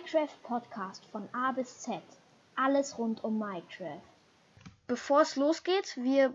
Minecraft 0.00 0.42
Podcast 0.44 1.04
von 1.12 1.28
A 1.34 1.52
bis 1.52 1.80
Z. 1.80 2.00
Alles 2.56 2.96
rund 2.96 3.22
um 3.22 3.38
Minecraft. 3.38 4.00
Bevor 4.86 5.20
es 5.20 5.36
losgeht, 5.36 5.94
wir 5.98 6.34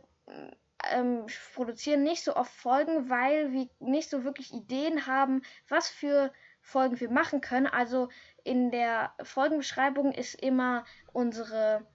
ähm, 0.92 1.26
produzieren 1.56 2.04
nicht 2.04 2.24
so 2.24 2.36
oft 2.36 2.52
Folgen, 2.52 3.10
weil 3.10 3.52
wir 3.54 3.68
nicht 3.80 4.12
so 4.12 4.24
wirklich 4.24 4.54
Ideen 4.54 5.08
haben, 5.08 5.42
was 5.68 5.90
für 5.90 6.32
Folgen 6.62 7.00
wir 7.00 7.10
machen 7.10 7.42
können. 7.42 7.66
Also 7.66 8.10
in 8.44 8.70
der 8.70 9.14
Folgenbeschreibung 9.24 10.12
ist 10.12 10.36
immer 10.36 10.86
unsere 11.12 11.88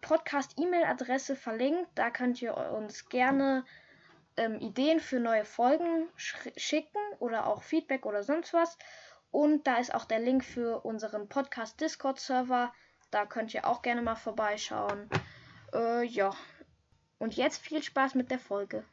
Podcast-E-Mail-Adresse 0.00 1.34
verlinkt. 1.34 1.90
Da 1.96 2.10
könnt 2.10 2.40
ihr 2.40 2.56
uns 2.56 3.08
gerne 3.08 3.64
ähm, 4.36 4.60
Ideen 4.60 5.00
für 5.00 5.18
neue 5.18 5.44
Folgen 5.44 6.08
schicken 6.16 7.00
oder 7.18 7.48
auch 7.48 7.64
Feedback 7.64 8.06
oder 8.06 8.22
sonst 8.22 8.54
was. 8.54 8.78
Und 9.30 9.66
da 9.66 9.76
ist 9.76 9.94
auch 9.94 10.04
der 10.04 10.20
Link 10.20 10.44
für 10.44 10.84
unseren 10.84 11.28
Podcast 11.28 11.80
Discord-Server. 11.80 12.72
Da 13.10 13.26
könnt 13.26 13.54
ihr 13.54 13.66
auch 13.66 13.82
gerne 13.82 14.02
mal 14.02 14.16
vorbeischauen. 14.16 15.08
Äh, 15.74 16.04
ja. 16.04 16.34
Und 17.18 17.36
jetzt 17.36 17.58
viel 17.58 17.82
Spaß 17.82 18.14
mit 18.14 18.30
der 18.30 18.38
Folge. 18.38 18.84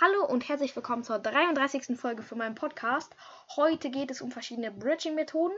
Hallo 0.00 0.26
und 0.26 0.48
herzlich 0.48 0.76
willkommen 0.76 1.04
zur 1.04 1.18
33. 1.18 1.98
Folge 1.98 2.22
für 2.22 2.36
meinen 2.36 2.54
Podcast. 2.54 3.14
Heute 3.56 3.90
geht 3.90 4.10
es 4.10 4.20
um 4.20 4.30
verschiedene 4.30 4.70
Bridging-Methoden. 4.70 5.56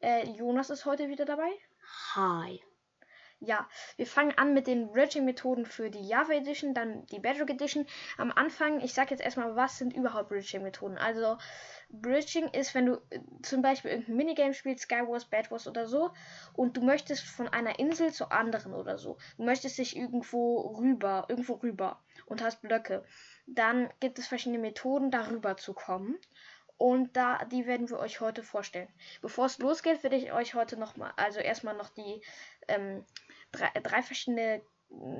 Äh, 0.00 0.28
Jonas 0.28 0.70
ist 0.70 0.84
heute 0.84 1.08
wieder 1.08 1.24
dabei. 1.24 1.50
Hi. 2.14 2.62
Ja, 3.40 3.68
wir 3.96 4.06
fangen 4.06 4.36
an 4.38 4.54
mit 4.54 4.66
den 4.66 4.90
Bridging-Methoden 4.92 5.66
für 5.66 5.90
die 5.90 6.08
Java 6.08 6.32
Edition, 6.32 6.72
dann 6.72 7.04
die 7.06 7.18
Bedrock 7.18 7.50
Edition. 7.50 7.86
Am 8.16 8.32
Anfang, 8.32 8.80
ich 8.80 8.94
sag 8.94 9.10
jetzt 9.10 9.22
erstmal, 9.22 9.54
was 9.54 9.76
sind 9.76 9.92
überhaupt 9.92 10.30
Bridging-Methoden? 10.30 10.96
Also, 10.96 11.36
Bridging 11.90 12.48
ist, 12.48 12.74
wenn 12.74 12.86
du 12.86 12.94
äh, 13.10 13.20
zum 13.42 13.60
Beispiel 13.60 13.90
irgendein 13.90 14.16
Minigame 14.16 14.54
spielst, 14.54 14.84
Skywars, 14.84 15.26
Bad 15.26 15.50
Wars 15.50 15.68
oder 15.68 15.86
so, 15.86 16.12
und 16.54 16.78
du 16.78 16.82
möchtest 16.82 17.24
von 17.24 17.46
einer 17.48 17.78
Insel 17.78 18.10
zur 18.10 18.32
anderen 18.32 18.72
oder 18.72 18.96
so. 18.96 19.18
Du 19.36 19.44
möchtest 19.44 19.76
dich 19.76 19.96
irgendwo 19.96 20.74
rüber, 20.78 21.26
irgendwo 21.28 21.54
rüber 21.54 22.02
und 22.24 22.42
hast 22.42 22.62
Blöcke. 22.62 23.04
Dann 23.46 23.90
gibt 24.00 24.18
es 24.18 24.26
verschiedene 24.26 24.62
Methoden, 24.62 25.10
darüber 25.10 25.58
zu 25.58 25.74
kommen. 25.74 26.18
Und 26.78 27.16
da, 27.16 27.44
die 27.46 27.66
werden 27.66 27.88
wir 27.88 27.98
euch 27.98 28.20
heute 28.20 28.42
vorstellen. 28.42 28.88
Bevor 29.22 29.46
es 29.46 29.58
losgeht, 29.58 30.02
werde 30.02 30.16
ich 30.16 30.32
euch 30.32 30.54
heute 30.54 30.76
nochmal, 30.76 31.12
also 31.16 31.40
erstmal 31.40 31.74
noch 31.74 31.88
die 31.88 32.20
ähm, 32.68 33.04
drei, 33.56 33.80
drei 33.80 34.02
verschiedene 34.02 34.62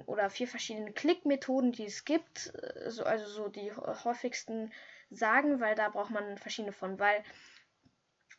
oder 0.06 0.30
vier 0.30 0.46
verschiedene 0.46 0.92
Klickmethoden, 0.92 1.72
die 1.72 1.86
es 1.86 2.04
gibt, 2.04 2.52
äh, 2.54 2.90
so, 2.90 3.04
also 3.04 3.26
so 3.26 3.48
die 3.48 3.72
häufigsten 3.72 4.72
sagen, 5.10 5.60
weil 5.60 5.74
da 5.74 5.88
braucht 5.88 6.10
man 6.10 6.38
verschiedene 6.38 6.72
von, 6.72 6.98
weil 6.98 7.24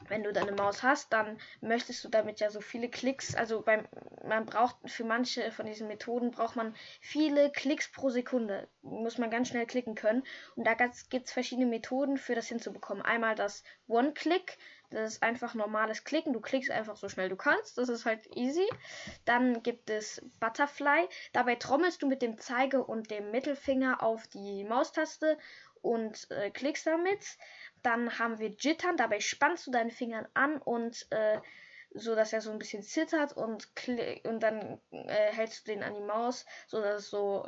wenn 0.08 0.24
du 0.24 0.32
deine 0.32 0.52
Maus 0.52 0.84
hast, 0.84 1.12
dann 1.12 1.40
möchtest 1.60 2.04
du 2.04 2.10
damit 2.10 2.40
ja 2.40 2.52
so 2.52 2.62
viele 2.62 2.88
Klicks, 2.88 3.36
also 3.36 3.62
beim, 3.62 3.88
man 4.24 4.46
braucht 4.46 4.78
für 4.86 5.04
manche 5.04 5.52
von 5.52 5.66
diesen 5.66 5.88
Methoden 5.88 6.30
braucht 6.30 6.56
man 6.56 6.76
viele 7.02 7.52
Klicks 7.52 7.92
pro 7.92 8.10
Sekunde, 8.10 8.68
muss 8.84 9.18
man 9.18 9.32
ganz 9.32 9.48
schnell 9.48 9.66
klicken 9.66 9.96
können 9.96 10.24
und 10.56 10.68
da 10.68 10.76
gibt 10.76 11.26
es 11.26 11.32
verschiedene 11.32 11.66
Methoden 11.66 12.18
für 12.18 12.36
das 12.36 12.48
hinzubekommen. 12.48 13.04
Einmal 13.04 13.36
das 13.36 13.64
One-Click, 13.88 14.58
das 14.90 15.14
ist 15.14 15.24
einfach 15.24 15.54
normales 15.54 16.04
Klicken. 16.04 16.34
Du 16.34 16.40
klickst 16.40 16.72
einfach 16.72 16.96
so 16.96 17.10
schnell 17.10 17.30
du 17.30 17.36
kannst. 17.36 17.78
Das 17.78 17.90
ist 17.90 18.06
halt 18.06 18.36
easy. 18.36 18.68
Dann 19.26 19.62
gibt 19.64 19.90
es 19.90 20.22
Butterfly. 20.40 21.08
Dabei 21.34 21.56
trommelst 21.56 22.02
du 22.02 22.08
mit 22.08 22.22
dem 22.22 22.38
Zeige 22.38 22.84
und 22.84 23.12
dem 23.12 23.32
Mittelfinger 23.32 24.02
auf 24.02 24.28
die 24.28 24.64
Maustaste 24.64 25.38
und 25.82 26.30
äh, 26.32 26.52
klickst 26.52 26.88
damit. 26.88 27.38
Dann 27.84 28.18
haben 28.18 28.40
wir 28.40 28.50
Jittern. 28.50 28.98
Dabei 28.98 29.20
spannst 29.20 29.68
du 29.68 29.72
deine 29.72 29.92
Fingern 29.92 30.28
an 30.34 30.58
und 30.58 31.06
äh, 31.12 31.40
so 31.94 32.16
dass 32.16 32.34
er 32.34 32.42
so 32.42 32.52
ein 32.52 32.60
bisschen 32.60 32.84
zittert 32.84 33.34
und 33.36 33.70
und 34.24 34.40
dann 34.42 34.80
äh, 34.92 35.32
hältst 35.32 35.68
du 35.68 35.72
den 35.72 35.84
an 35.84 35.96
die 35.96 36.02
Maus, 36.02 36.46
so 36.68 36.82
dass 36.82 37.04
es 37.04 37.10
so 37.10 37.48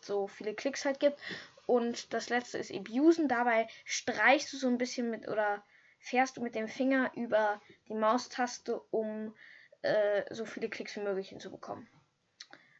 so 0.00 0.26
viele 0.26 0.54
Klicks 0.54 0.84
halt 0.84 1.00
gibt. 1.00 1.18
Und 1.66 2.12
das 2.12 2.28
letzte 2.28 2.58
ist 2.58 2.72
Abusen. 2.72 3.28
Dabei 3.28 3.68
streichst 3.84 4.52
du 4.52 4.56
so 4.56 4.68
ein 4.68 4.78
bisschen 4.78 5.10
mit 5.10 5.28
oder 5.28 5.62
fährst 6.02 6.36
du 6.36 6.42
mit 6.42 6.54
dem 6.54 6.68
Finger 6.68 7.12
über 7.14 7.60
die 7.88 7.94
Maustaste, 7.94 8.80
um 8.90 9.34
äh, 9.82 10.22
so 10.30 10.44
viele 10.44 10.68
Klicks 10.68 10.96
wie 10.96 11.00
möglich 11.00 11.28
hinzubekommen. 11.28 11.88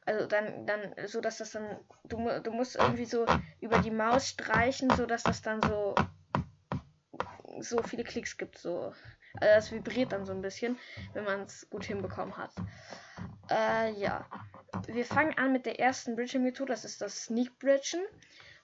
Also 0.05 0.27
dann, 0.27 0.67
dann, 0.67 0.95
so 1.07 1.21
dass 1.21 1.39
das 1.39 1.53
dann, 1.53 1.79
du, 2.05 2.29
du 2.41 2.51
musst 2.51 2.75
irgendwie 2.77 3.05
so 3.05 3.25
über 3.61 3.79
die 3.79 3.93
Maus 3.93 4.29
streichen, 4.29 4.91
so 4.91 5.07
dass 5.07 5.23
das 5.23 5.41
dann 5.43 5.63
so, 5.63 5.95
so 7.61 7.81
viele 7.83 8.03
Klicks 8.03 8.37
gibt, 8.37 8.59
so. 8.59 8.93
Also 9.41 9.55
das 9.55 9.73
vibriert 9.73 10.13
dann 10.13 10.27
so 10.27 10.33
ein 10.33 10.43
bisschen, 10.43 10.79
wenn 11.15 11.25
man 11.25 11.43
es 11.43 11.71
gut 11.71 11.85
hinbekommen 11.85 12.37
hat. 12.37 12.51
Äh, 13.49 13.93
ja. 13.93 14.27
Wir 14.89 15.05
fangen 15.05 15.39
an 15.39 15.53
mit 15.53 15.65
der 15.65 15.79
ersten 15.79 16.17
Bridging-Methode, 16.17 16.73
das 16.73 16.85
ist 16.85 17.01
das 17.01 17.25
Sneak 17.25 17.57
Bridgen. 17.61 18.03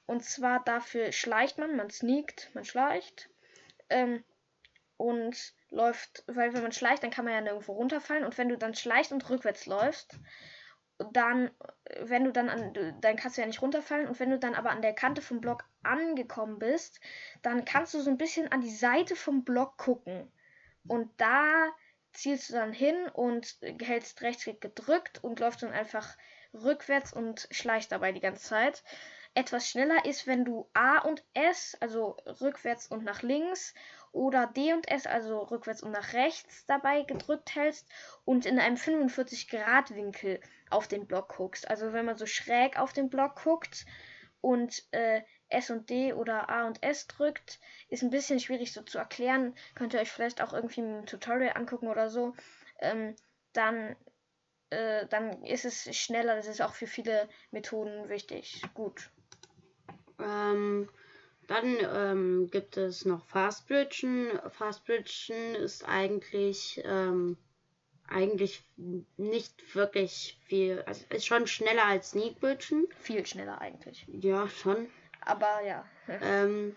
Und 0.06 0.24
zwar 0.24 0.64
dafür 0.64 1.12
schleicht 1.12 1.58
man, 1.58 1.76
man 1.76 1.90
sneakt, 1.90 2.50
man 2.54 2.64
schleicht. 2.64 3.30
Ähm, 3.90 4.24
und 4.98 5.54
läuft, 5.70 6.24
weil 6.26 6.52
wenn 6.52 6.62
man 6.62 6.72
schleicht, 6.72 7.02
dann 7.02 7.10
kann 7.10 7.24
man 7.24 7.32
ja 7.32 7.40
nirgendwo 7.40 7.72
runterfallen. 7.72 8.24
Und 8.24 8.36
wenn 8.36 8.50
du 8.50 8.58
dann 8.58 8.74
schleicht 8.74 9.12
und 9.12 9.28
rückwärts 9.30 9.64
läufst, 9.64 10.18
dann, 11.12 11.50
wenn 12.00 12.24
du 12.24 12.32
dann 12.32 12.48
an, 12.48 12.96
dann 13.00 13.16
kannst 13.16 13.36
du 13.36 13.40
ja 13.40 13.46
nicht 13.46 13.62
runterfallen. 13.62 14.08
Und 14.08 14.18
wenn 14.18 14.30
du 14.30 14.38
dann 14.38 14.54
aber 14.54 14.70
an 14.70 14.82
der 14.82 14.94
Kante 14.94 15.22
vom 15.22 15.40
Block 15.40 15.64
angekommen 15.84 16.58
bist, 16.58 17.00
dann 17.42 17.64
kannst 17.64 17.94
du 17.94 18.00
so 18.00 18.10
ein 18.10 18.18
bisschen 18.18 18.50
an 18.50 18.60
die 18.60 18.74
Seite 18.74 19.14
vom 19.14 19.44
Block 19.44 19.78
gucken. 19.78 20.30
Und 20.86 21.08
da 21.20 21.68
zielst 22.12 22.50
du 22.50 22.54
dann 22.54 22.72
hin 22.72 23.08
und 23.12 23.56
hältst 23.80 24.20
Rechtsklick 24.22 24.60
gedrückt 24.60 25.22
und 25.22 25.38
läufst 25.38 25.62
dann 25.62 25.72
einfach 25.72 26.16
rückwärts 26.52 27.12
und 27.12 27.46
schleicht 27.52 27.92
dabei 27.92 28.10
die 28.10 28.20
ganze 28.20 28.42
Zeit. 28.42 28.82
Etwas 29.34 29.68
schneller 29.68 30.04
ist, 30.04 30.26
wenn 30.26 30.44
du 30.44 30.68
A 30.72 30.98
und 30.98 31.24
S, 31.34 31.76
also 31.80 32.16
rückwärts 32.40 32.88
und 32.88 33.04
nach 33.04 33.22
links 33.22 33.74
oder 34.12 34.46
D 34.46 34.72
und 34.72 34.88
S, 34.90 35.06
also 35.06 35.40
rückwärts 35.40 35.82
und 35.82 35.92
nach 35.92 36.12
rechts 36.12 36.64
dabei 36.66 37.02
gedrückt 37.02 37.54
hältst 37.54 37.88
und 38.24 38.46
in 38.46 38.58
einem 38.58 38.76
45 38.76 39.48
Grad 39.48 39.94
Winkel 39.94 40.40
auf 40.70 40.88
den 40.88 41.06
Block 41.06 41.36
guckst. 41.36 41.68
Also 41.68 41.92
wenn 41.92 42.04
man 42.04 42.16
so 42.16 42.26
schräg 42.26 42.78
auf 42.78 42.92
den 42.92 43.10
Block 43.10 43.42
guckt 43.42 43.86
und 44.40 44.84
äh, 44.92 45.22
S 45.48 45.70
und 45.70 45.88
D 45.88 46.12
oder 46.12 46.48
A 46.50 46.66
und 46.66 46.82
S 46.82 47.06
drückt, 47.06 47.58
ist 47.88 48.02
ein 48.02 48.10
bisschen 48.10 48.40
schwierig 48.40 48.72
so 48.72 48.82
zu 48.82 48.98
erklären. 48.98 49.54
Könnt 49.74 49.94
ihr 49.94 50.00
euch 50.00 50.12
vielleicht 50.12 50.42
auch 50.42 50.52
irgendwie 50.52 50.82
ein 50.82 51.06
Tutorial 51.06 51.56
angucken 51.56 51.88
oder 51.88 52.10
so. 52.10 52.34
Ähm, 52.80 53.16
dann, 53.52 53.96
äh, 54.70 55.06
dann 55.06 55.42
ist 55.44 55.64
es 55.64 55.96
schneller. 55.96 56.36
Das 56.36 56.46
ist 56.46 56.60
auch 56.60 56.74
für 56.74 56.86
viele 56.86 57.28
Methoden 57.50 58.08
wichtig. 58.08 58.62
Gut. 58.74 59.10
Ähm, 60.20 60.90
dann 61.48 61.78
ähm, 61.80 62.50
gibt 62.50 62.76
es 62.76 63.06
noch 63.06 63.26
Fast 63.26 63.66
Bridgen. 63.66 64.30
Fast 64.50 64.84
Bridgen 64.84 65.54
ist 65.54 65.82
eigentlich 65.88 66.80
ähm, 66.84 67.38
eigentlich 68.06 68.62
nicht 69.16 69.74
wirklich 69.74 70.38
viel. 70.44 70.82
Also 70.86 71.04
ist 71.08 71.26
schon 71.26 71.46
schneller 71.46 71.86
als 71.86 72.10
Sneak 72.10 72.38
Bridgen. 72.38 72.86
Viel 73.00 73.26
schneller 73.26 73.60
eigentlich. 73.62 74.06
Ja, 74.08 74.46
schon. 74.48 74.88
Aber 75.22 75.62
ja. 75.64 75.84
ähm, 76.06 76.76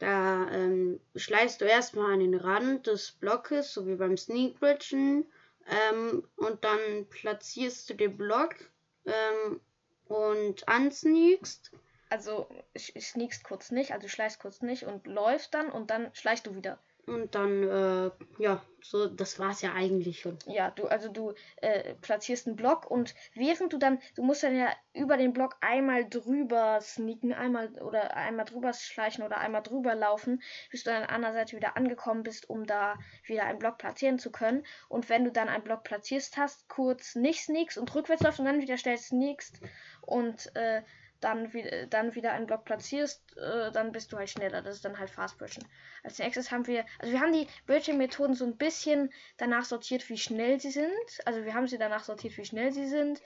da 0.00 0.50
ähm, 0.50 0.98
schleichst 1.14 1.60
du 1.60 1.66
erstmal 1.66 2.14
an 2.14 2.20
den 2.20 2.34
Rand 2.34 2.88
des 2.88 3.12
Blockes, 3.12 3.72
so 3.72 3.86
wie 3.86 3.94
beim 3.94 4.16
Sneak 4.16 4.58
Bridgen. 4.58 5.24
Ähm, 5.68 6.24
und 6.34 6.64
dann 6.64 7.06
platzierst 7.10 7.90
du 7.90 7.94
den 7.94 8.16
Block 8.16 8.56
ähm, 9.04 9.60
und 10.06 10.68
ansneakst 10.68 11.70
also 12.10 12.48
sneakst 12.76 13.44
kurz 13.44 13.70
nicht, 13.70 13.92
also 13.92 14.08
schleichst 14.08 14.40
kurz 14.40 14.62
nicht 14.62 14.84
und 14.84 15.06
läufst 15.06 15.54
dann 15.54 15.70
und 15.70 15.90
dann 15.90 16.10
schleichst 16.12 16.46
du 16.46 16.54
wieder. 16.54 16.78
Und 17.06 17.34
dann, 17.34 17.62
äh, 17.64 18.10
ja, 18.38 18.62
so, 18.82 19.08
das 19.08 19.38
war's 19.38 19.62
ja 19.62 19.72
eigentlich 19.72 20.20
schon. 20.20 20.38
Ja, 20.46 20.70
du, 20.70 20.86
also 20.86 21.08
du 21.08 21.34
äh, 21.56 21.94
platzierst 21.94 22.46
einen 22.46 22.56
Block 22.56 22.88
und 22.88 23.14
während 23.34 23.72
du 23.72 23.78
dann, 23.78 24.00
du 24.14 24.22
musst 24.22 24.42
dann 24.42 24.56
ja 24.56 24.68
über 24.94 25.16
den 25.16 25.32
Block 25.32 25.56
einmal 25.60 26.08
drüber 26.08 26.80
sneaken, 26.80 27.32
einmal 27.32 27.68
oder 27.82 28.16
einmal 28.16 28.44
drüber 28.44 28.72
schleichen 28.72 29.24
oder 29.24 29.38
einmal 29.38 29.62
drüber 29.62 29.94
laufen, 29.94 30.40
bis 30.70 30.84
du 30.84 30.90
dann 30.90 31.02
an 31.02 31.08
der 31.08 31.14
anderen 31.16 31.34
Seite 31.34 31.56
wieder 31.56 31.76
angekommen 31.76 32.22
bist, 32.22 32.48
um 32.48 32.64
da 32.66 32.96
wieder 33.24 33.44
einen 33.44 33.58
Block 33.58 33.78
platzieren 33.78 34.18
zu 34.18 34.30
können. 34.30 34.64
Und 34.88 35.08
wenn 35.08 35.24
du 35.24 35.32
dann 35.32 35.48
einen 35.48 35.64
Block 35.64 35.82
platzierst 35.82 36.36
hast, 36.36 36.68
kurz 36.68 37.16
nicht 37.16 37.42
sneakst 37.42 37.76
und 37.76 37.92
rückwärts 37.94 38.22
läufst 38.22 38.40
und 38.40 38.46
dann 38.46 38.60
wieder 38.60 38.76
schnell 38.76 38.98
sneakst 38.98 39.60
und 40.02 40.54
äh, 40.54 40.82
dann, 41.20 41.52
dann 41.90 42.14
wieder 42.14 42.32
einen 42.32 42.46
Block 42.46 42.64
platzierst, 42.64 43.36
äh, 43.36 43.70
dann 43.72 43.92
bist 43.92 44.12
du 44.12 44.16
halt 44.16 44.30
schneller. 44.30 44.62
Das 44.62 44.76
ist 44.76 44.84
dann 44.84 44.98
halt 44.98 45.10
Fast 45.10 45.38
Bridging. 45.38 45.66
Als 46.02 46.18
nächstes 46.18 46.50
haben 46.50 46.66
wir, 46.66 46.84
also 46.98 47.12
wir 47.12 47.20
haben 47.20 47.32
die 47.32 47.46
Bridging-Methoden 47.66 48.34
so 48.34 48.44
ein 48.44 48.56
bisschen 48.56 49.12
danach 49.36 49.64
sortiert, 49.64 50.08
wie 50.08 50.18
schnell 50.18 50.60
sie 50.60 50.70
sind. 50.70 50.90
Also 51.24 51.44
wir 51.44 51.54
haben 51.54 51.68
sie 51.68 51.78
danach 51.78 52.04
sortiert, 52.04 52.36
wie 52.36 52.44
schnell 52.44 52.72
sie 52.72 52.86
sind. 52.86 53.22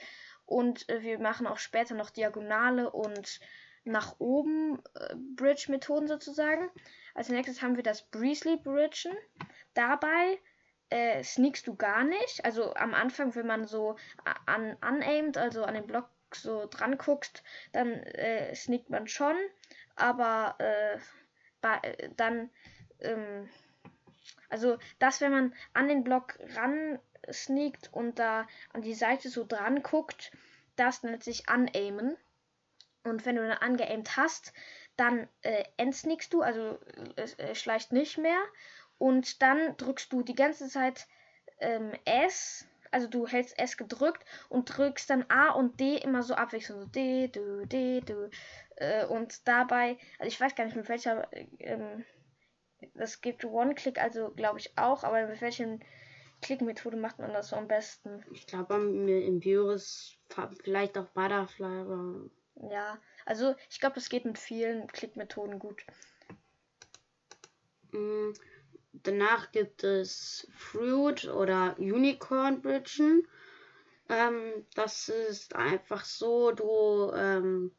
Und 0.46 0.88
äh, 0.88 1.02
wir 1.02 1.18
machen 1.18 1.46
auch 1.46 1.58
später 1.58 1.94
noch 1.94 2.10
Diagonale 2.10 2.90
und 2.90 3.40
nach 3.84 4.16
oben 4.18 4.82
äh, 4.94 5.14
Bridge-Methoden 5.36 6.08
sozusagen. 6.08 6.70
Als 7.14 7.28
nächstes 7.28 7.62
haben 7.62 7.76
wir 7.76 7.82
das 7.82 8.02
Breezely 8.10 8.56
Bridgen. 8.56 9.12
Dabei 9.74 10.38
äh, 10.90 11.22
sneakst 11.22 11.66
du 11.66 11.76
gar 11.76 12.04
nicht. 12.04 12.44
Also 12.44 12.74
am 12.74 12.94
Anfang, 12.94 13.34
wenn 13.34 13.46
man 13.46 13.66
so 13.66 13.96
an 14.46 14.76
unaimed, 14.82 15.36
also 15.36 15.64
an 15.64 15.74
den 15.74 15.86
Block 15.86 16.08
so 16.34 16.66
dran 16.66 16.98
guckst, 16.98 17.42
dann 17.72 17.92
äh, 17.92 18.54
sneakt 18.54 18.90
man 18.90 19.08
schon. 19.08 19.36
Aber 19.96 20.56
äh, 20.58 20.98
bei, 21.60 22.10
dann, 22.16 22.50
ähm, 23.00 23.48
also 24.48 24.78
das, 24.98 25.20
wenn 25.20 25.32
man 25.32 25.54
an 25.72 25.88
den 25.88 26.04
Block 26.04 26.38
ran 26.56 26.98
sneakt 27.32 27.92
und 27.92 28.18
da 28.18 28.46
an 28.72 28.82
die 28.82 28.94
Seite 28.94 29.28
so 29.28 29.44
dran 29.44 29.82
guckt, 29.82 30.32
das 30.76 31.02
nennt 31.02 31.24
sich 31.24 31.50
unaimen. 31.50 32.16
Und 33.04 33.26
wenn 33.26 33.36
du 33.36 33.46
dann 33.46 33.58
angeaimt 33.58 34.16
hast, 34.16 34.52
dann 34.96 35.28
äh, 35.42 35.64
entsneakst 35.76 36.32
du, 36.32 36.42
also 36.42 36.78
es 37.16 37.38
äh, 37.38 37.54
schleicht 37.54 37.92
nicht 37.92 38.18
mehr. 38.18 38.40
Und 38.98 39.42
dann 39.42 39.76
drückst 39.76 40.12
du 40.12 40.22
die 40.22 40.34
ganze 40.34 40.68
Zeit 40.68 41.06
ähm, 41.58 41.92
S, 42.04 42.66
also 42.94 43.08
du 43.08 43.26
hältst 43.26 43.58
S 43.58 43.76
gedrückt 43.76 44.24
und 44.48 44.66
drückst 44.66 45.10
dann 45.10 45.24
A 45.28 45.50
und 45.50 45.80
D 45.80 45.96
immer 45.96 46.22
so 46.22 46.34
abwechselnd. 46.34 46.80
So 46.82 46.86
D, 46.88 47.28
du, 47.28 47.66
D, 47.66 48.00
du. 48.00 48.30
Äh, 48.76 49.04
und 49.06 49.46
dabei, 49.46 49.98
also 50.18 50.28
ich 50.28 50.40
weiß 50.40 50.54
gar 50.54 50.64
nicht, 50.64 50.76
mit 50.76 50.88
welcher, 50.88 51.28
ähm, 51.58 52.04
das 52.94 53.20
gibt 53.20 53.44
One-Click, 53.44 54.00
also 54.00 54.30
glaube 54.30 54.60
ich 54.60 54.78
auch, 54.78 55.04
aber 55.04 55.26
mit 55.26 55.40
welchen 55.40 55.84
Klickmethode 56.40 56.96
macht 56.96 57.18
man 57.18 57.32
das 57.32 57.48
so 57.48 57.56
am 57.56 57.68
besten? 57.68 58.24
Ich 58.30 58.46
glaube, 58.46 58.74
im 58.74 59.42
Virus 59.42 60.16
vielleicht 60.62 60.96
auch 60.96 61.08
Butterfly, 61.08 61.80
aber. 61.80 62.30
Ja, 62.70 62.98
also 63.26 63.54
ich 63.70 63.80
glaube, 63.80 63.96
das 63.96 64.08
geht 64.08 64.24
mit 64.24 64.38
vielen 64.38 64.86
Klickmethoden 64.86 65.58
gut. 65.58 65.84
Mm, 67.92 68.32
danach 69.02 69.52
gibt 69.52 69.84
es 69.84 70.46
Fruit 70.56 71.26
oder 71.28 71.76
Unicorn 71.78 72.62
Bridgen. 72.62 73.26
Ähm, 74.08 74.66
das 74.74 75.08
ist 75.08 75.56
einfach 75.56 76.04
so, 76.04 76.52
du 76.52 77.10
ähm, 77.14 77.72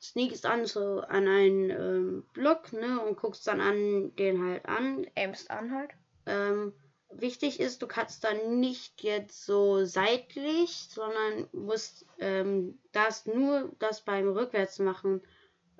sneakst 0.00 0.46
an 0.46 0.66
so 0.66 1.00
an 1.00 1.28
einen 1.28 1.70
ähm, 1.70 2.24
Block, 2.32 2.72
ne, 2.72 3.00
und 3.00 3.18
guckst 3.18 3.46
dann 3.46 3.60
an 3.60 4.14
den 4.16 4.44
halt 4.44 4.66
an. 4.66 5.06
Aimst 5.14 5.50
an 5.50 5.72
halt. 5.72 5.90
Ähm, 6.26 6.72
wichtig 7.10 7.60
ist, 7.60 7.82
du 7.82 7.86
kannst 7.86 8.24
dann 8.24 8.60
nicht 8.60 9.02
jetzt 9.02 9.44
so 9.44 9.84
seitlich, 9.84 10.88
sondern 10.90 11.48
musst 11.52 12.06
ähm, 12.18 12.78
das 12.92 13.26
nur 13.26 13.72
das 13.78 14.02
beim 14.02 14.28
Rückwärtsmachen 14.28 15.22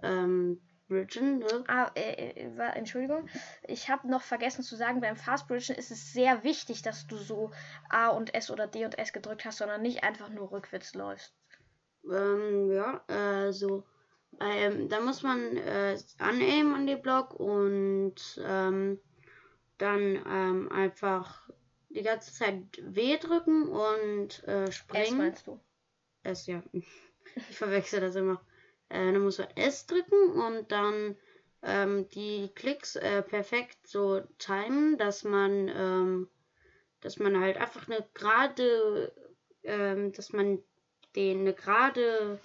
ähm, 0.03 0.61
bridgen. 0.91 1.39
Ne? 1.39 1.65
Ah, 1.69 1.91
äh, 1.95 2.33
äh, 2.33 2.73
Entschuldigung, 2.75 3.29
ich 3.67 3.89
habe 3.89 4.11
noch 4.11 4.23
vergessen 4.23 4.63
zu 4.63 4.77
sagen, 4.77 5.01
beim 5.01 5.17
Fast 5.17 5.49
Bridgen 5.49 5.77
ist 5.77 5.91
es 5.91 6.13
sehr 6.13 6.45
wichtig, 6.45 6.83
dass 6.83 7.07
du 7.07 7.17
so 7.17 7.53
A 7.89 8.09
und 8.09 8.35
S 8.35 8.51
oder 8.51 8.67
D 8.67 8.85
und 8.85 8.99
S 8.99 9.15
gedrückt 9.15 9.47
hast, 9.47 9.59
sondern 9.59 9.81
nicht 9.81 10.05
einfach 10.05 10.29
nur 10.29 10.53
rückwärts 10.53 10.95
läufst. 10.95 11.33
Ähm, 12.05 12.71
ja, 12.71 13.03
äh, 13.09 13.53
so. 13.53 13.85
Ähm, 14.41 14.89
da 14.89 15.01
muss 15.01 15.23
man 15.23 15.57
äh, 15.57 15.99
annehmen 16.19 16.75
an 16.75 16.87
den 16.87 17.03
Block 17.03 17.35
und 17.35 18.15
ähm, 18.45 19.01
dann 19.79 20.23
ähm, 20.27 20.71
einfach 20.71 21.49
die 21.89 22.03
ganze 22.03 22.33
Zeit 22.33 22.63
W 22.83 23.19
drücken 23.19 23.69
und 23.69 24.45
äh, 24.45 24.71
springen. 24.71 25.05
S 25.05 25.13
meinst 25.13 25.47
du? 25.47 25.61
S, 26.23 26.47
ja. 26.47 26.63
Ich 27.49 27.59
verwechsel 27.59 28.01
das 28.01 28.17
immer. 28.17 28.45
Äh, 28.91 29.13
dann 29.13 29.23
muss 29.23 29.39
man 29.39 29.49
S 29.57 29.87
drücken 29.87 30.33
und 30.33 30.71
dann 30.71 31.17
ähm, 31.63 32.09
die 32.11 32.51
Klicks 32.55 32.97
äh, 32.97 33.23
perfekt 33.23 33.87
so 33.87 34.21
timen, 34.39 34.99
dass 34.99 35.25
man, 35.25 35.69
ähm, 35.69 36.29
dass 37.01 37.19
man 37.19 37.41
halt 37.41 37.57
einfach 37.57 37.89
eine 37.89 38.07
gerade, 38.15 39.13
ähm, 39.63 40.13
dass 40.13 40.33
man 40.33 40.63
den 41.17 41.41
eine 41.41 41.55
gerade, 41.55 42.39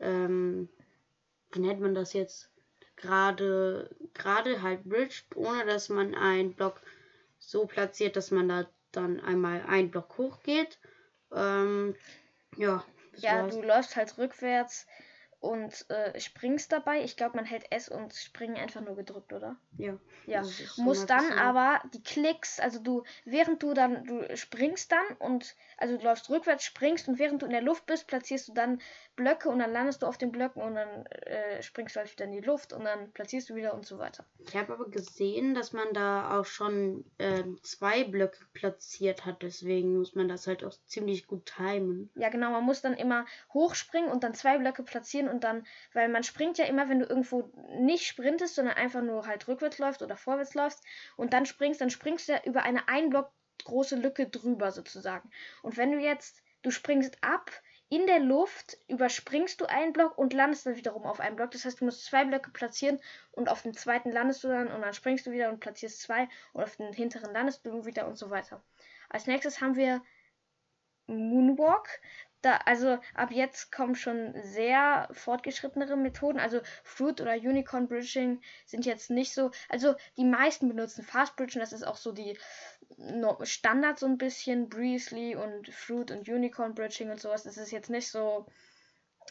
ähm, 0.00 0.68
wie 1.52 1.60
nennt 1.60 1.80
man 1.80 1.94
das 1.94 2.12
jetzt? 2.12 2.52
gerade 3.02 3.90
gerade 4.14 4.62
halt 4.62 4.84
bridged, 4.84 5.36
ohne 5.36 5.66
dass 5.66 5.88
man 5.88 6.14
einen 6.14 6.54
Block 6.54 6.80
so 7.38 7.66
platziert, 7.66 8.16
dass 8.16 8.30
man 8.30 8.48
da 8.48 8.66
dann 8.92 9.20
einmal 9.20 9.62
einen 9.66 9.90
Block 9.90 10.16
hochgeht. 10.16 10.78
Ähm, 11.34 11.94
ja. 12.56 12.84
Ja, 13.16 13.42
war's. 13.42 13.54
du 13.54 13.62
läufst 13.62 13.96
halt 13.96 14.16
rückwärts 14.16 14.86
und 15.42 15.90
äh, 15.90 16.18
springst 16.20 16.70
dabei. 16.70 17.02
Ich 17.02 17.16
glaube, 17.16 17.36
man 17.36 17.44
hält 17.44 17.70
S 17.72 17.88
und 17.88 18.14
Springen 18.14 18.56
einfach 18.56 18.80
nur 18.80 18.94
gedrückt, 18.94 19.32
oder? 19.32 19.56
Ja. 19.76 19.98
Ja. 20.26 20.42
Muss 20.76 21.04
dann 21.06 21.32
aber 21.32 21.82
die 21.92 22.02
Klicks, 22.02 22.60
also 22.60 22.78
du, 22.78 23.02
während 23.24 23.60
du 23.62 23.74
dann, 23.74 24.04
du 24.04 24.36
springst 24.36 24.92
dann 24.92 25.04
und, 25.18 25.56
also 25.78 25.96
du 25.98 26.04
läufst 26.04 26.30
rückwärts, 26.30 26.64
springst 26.64 27.08
und 27.08 27.18
während 27.18 27.42
du 27.42 27.46
in 27.46 27.52
der 27.52 27.60
Luft 27.60 27.86
bist, 27.86 28.06
platzierst 28.06 28.48
du 28.48 28.52
dann 28.54 28.80
Blöcke 29.14 29.48
und 29.48 29.58
dann 29.58 29.72
landest 29.72 30.02
du 30.02 30.06
auf 30.06 30.16
den 30.16 30.32
Blöcken 30.32 30.62
und 30.62 30.74
dann 30.74 31.06
äh, 31.06 31.62
springst 31.62 31.96
du 31.96 32.00
halt 32.00 32.10
wieder 32.12 32.24
in 32.24 32.32
die 32.32 32.40
Luft 32.40 32.72
und 32.72 32.84
dann 32.84 33.12
platzierst 33.12 33.50
du 33.50 33.54
wieder 33.54 33.74
und 33.74 33.86
so 33.86 33.98
weiter. 33.98 34.24
Ich 34.38 34.56
habe 34.56 34.72
aber 34.72 34.88
gesehen, 34.88 35.54
dass 35.54 35.72
man 35.72 35.92
da 35.92 36.38
auch 36.38 36.46
schon 36.46 37.04
äh, 37.18 37.44
zwei 37.62 38.04
Blöcke 38.04 38.44
platziert 38.54 39.26
hat, 39.26 39.42
deswegen 39.42 39.98
muss 39.98 40.14
man 40.14 40.28
das 40.28 40.46
halt 40.46 40.64
auch 40.64 40.74
ziemlich 40.86 41.26
gut 41.26 41.46
timen. 41.56 42.10
Ja, 42.14 42.30
genau, 42.30 42.50
man 42.50 42.64
muss 42.64 42.80
dann 42.80 42.94
immer 42.94 43.26
hochspringen 43.52 44.10
und 44.10 44.24
dann 44.24 44.34
zwei 44.34 44.58
Blöcke 44.58 44.82
platzieren 44.82 45.28
und 45.28 45.44
dann, 45.44 45.66
weil 45.92 46.08
man 46.08 46.22
springt 46.22 46.58
ja 46.58 46.64
immer, 46.64 46.88
wenn 46.88 47.00
du 47.00 47.06
irgendwo 47.06 47.52
nicht 47.78 48.06
sprintest, 48.06 48.54
sondern 48.54 48.76
einfach 48.76 49.02
nur 49.02 49.26
halt 49.26 49.46
rückwärts 49.46 49.78
läufst 49.78 50.02
oder 50.02 50.16
vorwärts 50.16 50.54
läufst 50.54 50.82
und 51.16 51.32
dann 51.32 51.46
springst, 51.46 51.80
dann 51.80 51.90
springst 51.90 52.28
du 52.28 52.32
ja 52.32 52.40
über 52.44 52.62
eine 52.62 52.88
ein 52.88 53.10
Block 53.10 53.30
große 53.64 53.96
Lücke 53.96 54.28
drüber 54.28 54.72
sozusagen. 54.72 55.30
Und 55.62 55.76
wenn 55.76 55.92
du 55.92 55.98
jetzt, 55.98 56.42
du 56.62 56.70
springst 56.70 57.18
ab, 57.22 57.50
in 57.92 58.06
der 58.06 58.20
Luft 58.20 58.78
überspringst 58.88 59.60
du 59.60 59.66
einen 59.66 59.92
Block 59.92 60.16
und 60.16 60.32
landest 60.32 60.64
dann 60.64 60.76
wiederum 60.76 61.02
auf 61.02 61.20
einem 61.20 61.36
Block. 61.36 61.50
Das 61.50 61.66
heißt, 61.66 61.82
du 61.82 61.84
musst 61.84 62.06
zwei 62.06 62.24
Blöcke 62.24 62.50
platzieren 62.50 62.98
und 63.32 63.50
auf 63.50 63.60
dem 63.60 63.74
zweiten 63.74 64.10
landest 64.10 64.42
du 64.44 64.48
dann 64.48 64.68
und 64.68 64.80
dann 64.80 64.94
springst 64.94 65.26
du 65.26 65.30
wieder 65.30 65.50
und 65.50 65.60
platzierst 65.60 66.00
zwei 66.00 66.26
und 66.54 66.62
auf 66.62 66.76
den 66.76 66.94
hinteren 66.94 67.34
landest 67.34 67.66
du 67.66 67.84
wieder 67.84 68.06
und 68.06 68.16
so 68.16 68.30
weiter. 68.30 68.62
Als 69.10 69.26
nächstes 69.26 69.60
haben 69.60 69.76
wir 69.76 70.00
Moonwalk 71.06 72.00
da, 72.42 72.56
also 72.64 72.98
ab 73.14 73.30
jetzt 73.30 73.70
kommen 73.70 73.94
schon 73.94 74.34
sehr 74.42 75.08
fortgeschrittenere 75.12 75.96
Methoden. 75.96 76.40
Also 76.40 76.60
Fruit 76.82 77.20
oder 77.20 77.34
Unicorn 77.34 77.88
Bridging 77.88 78.40
sind 78.66 78.84
jetzt 78.84 79.10
nicht 79.10 79.32
so. 79.32 79.50
Also 79.68 79.94
die 80.16 80.24
meisten 80.24 80.68
benutzen 80.68 81.04
Fast 81.04 81.36
Bridging, 81.36 81.60
das 81.60 81.72
ist 81.72 81.86
auch 81.86 81.96
so 81.96 82.10
die 82.10 82.36
Standard 83.42 83.98
so 83.98 84.06
ein 84.06 84.18
bisschen. 84.18 84.68
Breezely 84.68 85.36
und 85.36 85.68
Fruit 85.68 86.10
und 86.10 86.28
Unicorn 86.28 86.74
Bridging 86.74 87.10
und 87.10 87.20
sowas. 87.20 87.42
Das 87.44 87.56
ist 87.56 87.70
jetzt 87.70 87.90
nicht 87.90 88.08
so 88.08 88.46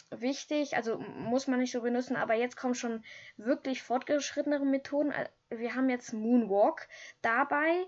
wichtig, 0.09 0.75
also 0.75 0.97
muss 0.97 1.47
man 1.47 1.59
nicht 1.59 1.71
so 1.71 1.81
benutzen, 1.81 2.15
aber 2.15 2.33
jetzt 2.33 2.57
kommen 2.57 2.75
schon 2.75 3.03
wirklich 3.37 3.81
fortgeschrittenere 3.81 4.65
Methoden. 4.65 5.13
Wir 5.49 5.75
haben 5.75 5.89
jetzt 5.89 6.13
Moonwalk. 6.13 6.87
Dabei 7.21 7.85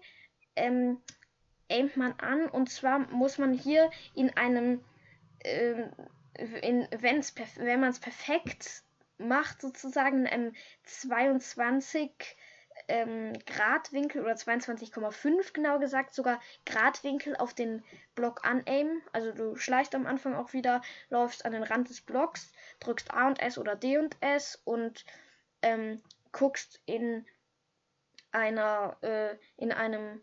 ähm, 0.56 1.02
aimt 1.70 1.98
man 1.98 2.14
an 2.20 2.48
und 2.50 2.70
zwar 2.70 3.00
muss 3.00 3.38
man 3.38 3.54
hier 3.54 3.90
in 4.16 4.36
einem 4.38 4.84
ähm, 5.44 5.92
in, 6.36 6.88
wenn's, 6.92 7.34
wenn 7.58 7.80
man 7.80 7.92
es 7.92 8.00
perfekt 8.00 8.84
macht, 9.18 9.62
sozusagen 9.62 10.22
in 10.22 10.28
einem 10.28 10.54
22 10.84 12.12
ähm, 12.88 13.34
Gradwinkel 13.46 14.24
oder 14.24 14.34
22,5 14.34 15.54
genau 15.54 15.80
gesagt, 15.80 16.14
sogar 16.14 16.40
Gradwinkel 16.66 17.36
auf 17.36 17.54
den 17.54 17.84
Block 18.16 18.46
anaimen. 18.46 19.02
Also 19.12 19.32
du 19.32 19.56
schleichst 19.56 19.96
am 19.96 20.06
Anfang 20.06 20.36
auch 20.36 20.54
wieder, 20.54 20.82
läufst 21.10 21.46
an 21.46 21.54
den 21.54 21.64
Rand 21.64 21.90
des 21.90 22.02
Blocks, 22.02 22.52
drückst 22.80 23.12
A 23.12 23.28
und 23.28 23.42
S 23.42 23.58
oder 23.58 23.76
D 23.76 23.98
und 23.98 24.18
S 24.22 24.62
und 24.66 25.06
ähm, 25.62 26.02
guckst 26.32 26.82
in 26.86 27.26
einer, 28.32 28.98
äh, 29.02 29.36
in 29.58 29.72
einem 29.72 30.22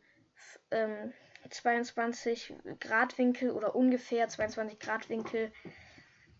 ähm, 0.70 1.12
22 1.48 2.54
Grad 2.80 3.16
Winkel 3.18 3.50
oder 3.50 3.74
ungefähr 3.74 4.28
22 4.28 4.78
Grad 4.78 5.08
Winkel 5.08 5.52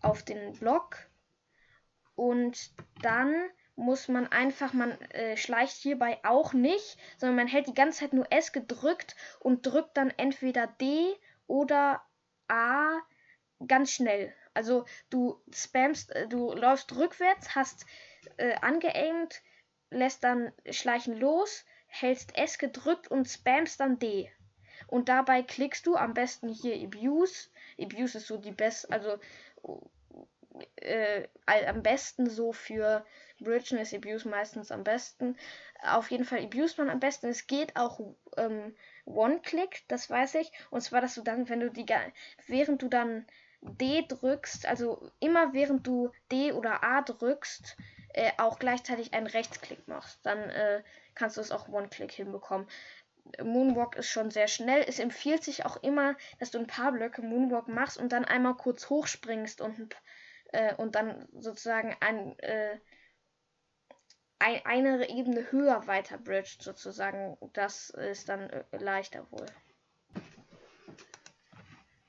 auf 0.01 0.23
den 0.23 0.53
Block. 0.59 0.97
Und 2.15 2.71
dann 3.01 3.49
muss 3.81 4.07
man 4.07 4.27
einfach, 4.27 4.73
man 4.73 4.91
äh, 5.11 5.35
schleicht 5.35 5.77
hierbei 5.77 6.19
auch 6.23 6.53
nicht, 6.53 6.97
sondern 7.17 7.35
man 7.35 7.47
hält 7.47 7.67
die 7.67 7.73
ganze 7.73 7.99
Zeit 7.99 8.13
nur 8.13 8.31
S 8.31 8.51
gedrückt 8.51 9.15
und 9.39 9.65
drückt 9.65 9.97
dann 9.97 10.11
entweder 10.11 10.67
D 10.67 11.15
oder 11.47 12.01
A 12.47 12.99
ganz 13.67 13.91
schnell. 13.91 14.33
Also 14.53 14.85
du 15.09 15.41
spamst, 15.51 16.11
äh, 16.11 16.27
du 16.27 16.53
läufst 16.53 16.95
rückwärts, 16.95 17.55
hast 17.55 17.85
äh, 18.37 18.55
angeaimt, 18.61 19.41
lässt 19.89 20.23
dann 20.23 20.53
Schleichen 20.69 21.17
los, 21.17 21.65
hältst 21.87 22.37
S 22.37 22.57
gedrückt 22.57 23.09
und 23.09 23.27
spamst 23.27 23.79
dann 23.79 23.99
D. 23.99 24.31
Und 24.87 25.09
dabei 25.09 25.41
klickst 25.41 25.85
du 25.87 25.95
am 25.95 26.13
besten 26.13 26.49
hier 26.49 26.75
Abuse. 26.75 27.49
Abuse 27.79 28.17
ist 28.17 28.27
so 28.27 28.37
die 28.37 28.51
beste, 28.51 28.91
also 28.91 29.19
äh, 30.77 31.27
am 31.45 31.83
besten 31.83 32.29
so 32.29 32.51
für 32.53 33.05
Bridgen 33.39 33.79
ist 33.79 33.93
Abuse 33.93 34.27
meistens 34.27 34.71
am 34.71 34.83
besten. 34.83 35.37
Auf 35.83 36.11
jeden 36.11 36.25
Fall 36.25 36.43
abused 36.43 36.77
man 36.77 36.89
am 36.89 36.99
besten. 36.99 37.27
Es 37.27 37.47
geht 37.47 37.75
auch 37.75 37.99
ähm, 38.37 38.75
One-Click, 39.05 39.83
das 39.87 40.09
weiß 40.09 40.35
ich. 40.35 40.51
Und 40.69 40.81
zwar, 40.81 41.01
dass 41.01 41.15
du 41.15 41.21
dann, 41.21 41.49
wenn 41.49 41.59
du 41.59 41.71
die, 41.71 41.85
während 42.47 42.81
du 42.81 42.87
dann 42.87 43.25
D 43.61 44.05
drückst, 44.07 44.65
also 44.67 45.09
immer 45.19 45.53
während 45.53 45.85
du 45.85 46.11
D 46.31 46.51
oder 46.51 46.83
A 46.83 47.01
drückst, 47.01 47.77
äh, 48.13 48.31
auch 48.37 48.59
gleichzeitig 48.59 49.13
einen 49.13 49.27
Rechtsklick 49.27 49.87
machst. 49.87 50.19
Dann 50.23 50.37
äh, 50.49 50.83
kannst 51.15 51.37
du 51.37 51.41
es 51.41 51.51
auch 51.51 51.67
One-Click 51.67 52.11
hinbekommen. 52.11 52.67
Moonwalk 53.41 53.95
ist 53.95 54.09
schon 54.09 54.31
sehr 54.31 54.47
schnell. 54.47 54.83
Es 54.87 54.99
empfiehlt 54.99 55.43
sich 55.43 55.65
auch 55.65 55.81
immer, 55.83 56.15
dass 56.39 56.51
du 56.51 56.59
ein 56.59 56.67
paar 56.67 56.91
Blöcke 56.91 57.21
Moonwalk 57.21 57.67
machst 57.67 57.97
und 57.97 58.11
dann 58.11 58.25
einmal 58.25 58.55
kurz 58.55 58.89
hochspringst 58.89 59.61
und, 59.61 59.95
äh, 60.51 60.75
und 60.75 60.95
dann 60.95 61.27
sozusagen 61.33 61.95
ein, 61.99 62.37
äh, 62.39 62.77
ein, 64.39 64.61
eine 64.65 65.09
Ebene 65.09 65.51
höher 65.51 65.87
weiter 65.87 66.17
bridged, 66.17 66.61
sozusagen. 66.61 67.37
Das 67.53 67.89
ist 67.91 68.29
dann 68.29 68.49
äh, 68.49 68.63
leichter 68.77 69.29
wohl. 69.31 69.45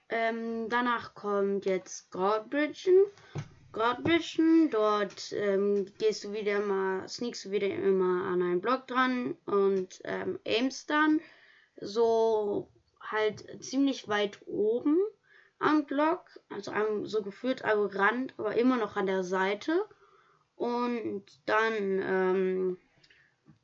Ähm, 0.09 0.69
danach 0.69 1.15
kommt 1.15 1.65
jetzt 1.65 2.11
Godbridgen. 2.11 3.07
Godbridgen, 3.73 4.69
dort 4.69 5.33
ähm, 5.33 5.87
gehst 5.99 6.25
du 6.25 6.33
wieder 6.35 6.61
mal, 6.61 7.09
sneakst 7.09 7.47
du 7.47 7.51
wieder 7.51 7.69
immer 7.69 8.27
an 8.27 8.43
einen 8.43 8.61
Block 8.61 8.87
dran 8.87 9.35
und 9.47 10.01
ähm, 10.05 10.39
aimst 10.47 10.91
dann 10.91 11.21
so 11.81 12.71
halt 13.01 13.65
ziemlich 13.65 14.09
weit 14.09 14.41
oben 14.47 14.99
am 15.63 15.87
Block, 15.87 16.25
also 16.51 16.73
am, 16.73 17.07
so 17.07 17.23
geführt 17.23 17.65
am 17.65 17.87
Rand, 17.87 18.35
aber 18.37 18.57
immer 18.57 18.77
noch 18.77 18.97
an 18.97 19.07
der 19.07 19.25
Seite. 19.25 19.85
Und 20.57 21.25
dann, 21.47 21.75
ähm, 22.03 22.79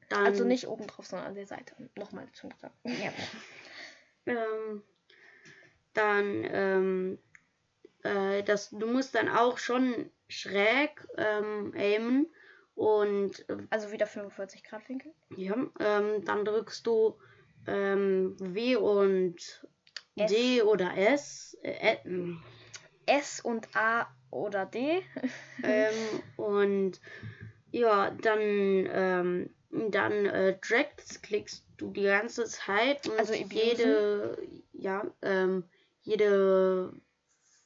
dann 0.09 0.27
also 0.27 0.45
nicht 0.45 0.69
oben 0.69 0.87
drauf, 0.87 1.07
sondern 1.07 1.29
an 1.29 1.35
der 1.35 1.47
Seite. 1.47 1.75
Nochmal 1.97 2.29
zum 2.33 2.51
gesagt. 2.51 2.75
Ja. 2.85 3.13
ähm, 4.27 4.83
dann, 5.93 6.45
ähm, 6.45 7.19
äh, 8.03 8.43
das, 8.43 8.71
du 8.71 8.87
musst 8.87 9.15
dann 9.15 9.29
auch 9.29 9.59
schon 9.59 10.11
schräg 10.29 11.07
ähm, 11.17 11.73
aimen 11.77 12.27
und 12.75 13.49
äh, 13.49 13.57
also 13.71 13.91
wieder 13.91 14.07
45 14.07 14.63
Grad 14.63 14.89
Winkel. 14.89 15.13
Ja, 15.37 15.57
ähm, 15.81 16.25
dann 16.25 16.45
drückst 16.45 16.87
du 16.87 17.19
ähm, 17.67 18.37
W 18.39 18.77
und 18.77 19.67
S. 20.21 20.31
D 20.31 20.63
oder 20.63 20.97
S. 20.97 21.57
Äh, 21.63 21.97
äh, 22.05 22.37
S 23.07 23.41
und 23.41 23.69
A 23.75 24.07
oder 24.31 24.67
D. 24.67 25.03
ähm, 25.63 25.95
und 26.37 27.01
ja, 27.71 28.11
dann, 28.11 28.41
ähm, 28.41 29.51
dann 29.71 30.27
äh, 30.27 30.57
Drags 30.61 31.21
klickst 31.23 31.65
du 31.77 31.91
die 31.91 32.05
ganze 32.05 32.45
Zeit 32.45 33.09
und 33.09 33.19
also 33.19 33.35
jede, 33.35 34.39
ja, 34.73 35.05
ähm, 35.23 35.65
jede 36.03 36.93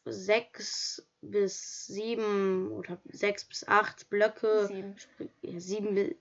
sechs 0.05 1.07
bis 1.21 1.87
sieben 1.87 2.71
oder 2.73 2.99
sechs 3.05 3.45
bis 3.45 3.67
acht 3.69 4.11
Blöcke, 4.11 4.67
sieben, 4.67 4.97
ja, 5.43 5.61
sieben 5.61 6.15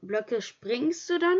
Blöcke 0.00 0.40
springst 0.40 1.10
du 1.10 1.18
dann 1.18 1.38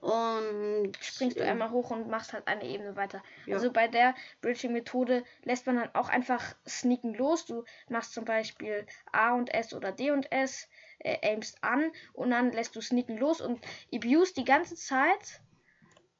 und 0.00 0.92
springst 1.00 1.38
du 1.38 1.44
einmal 1.44 1.70
hoch 1.70 1.90
und 1.90 2.08
machst 2.08 2.32
halt 2.32 2.46
eine 2.46 2.64
Ebene 2.64 2.96
weiter. 2.96 3.22
Ja. 3.46 3.56
Also 3.56 3.72
bei 3.72 3.88
der 3.88 4.14
Bridging-Methode 4.40 5.24
lässt 5.44 5.66
man 5.66 5.76
dann 5.76 5.94
auch 5.94 6.08
einfach 6.08 6.54
sneaken 6.66 7.14
los. 7.14 7.46
Du 7.46 7.64
machst 7.88 8.12
zum 8.12 8.24
Beispiel 8.24 8.86
A 9.12 9.34
und 9.34 9.52
S 9.52 9.74
oder 9.74 9.92
D 9.92 10.10
und 10.10 10.30
S, 10.32 10.68
äh, 11.00 11.16
aimst 11.26 11.62
an 11.62 11.90
und 12.12 12.30
dann 12.30 12.52
lässt 12.52 12.76
du 12.76 12.80
sneaken 12.80 13.18
los 13.18 13.40
und 13.40 13.60
abuse 13.92 14.34
die 14.34 14.44
ganze 14.44 14.76
Zeit 14.76 15.40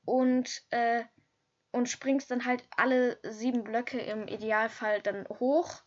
und 0.04 0.62
äh, 0.70 1.04
und 1.70 1.88
springst 1.88 2.30
dann 2.30 2.44
halt 2.44 2.64
alle 2.76 3.18
sieben 3.22 3.62
Blöcke 3.62 4.00
im 4.00 4.26
Idealfall 4.26 5.02
dann 5.02 5.26
hoch. 5.28 5.82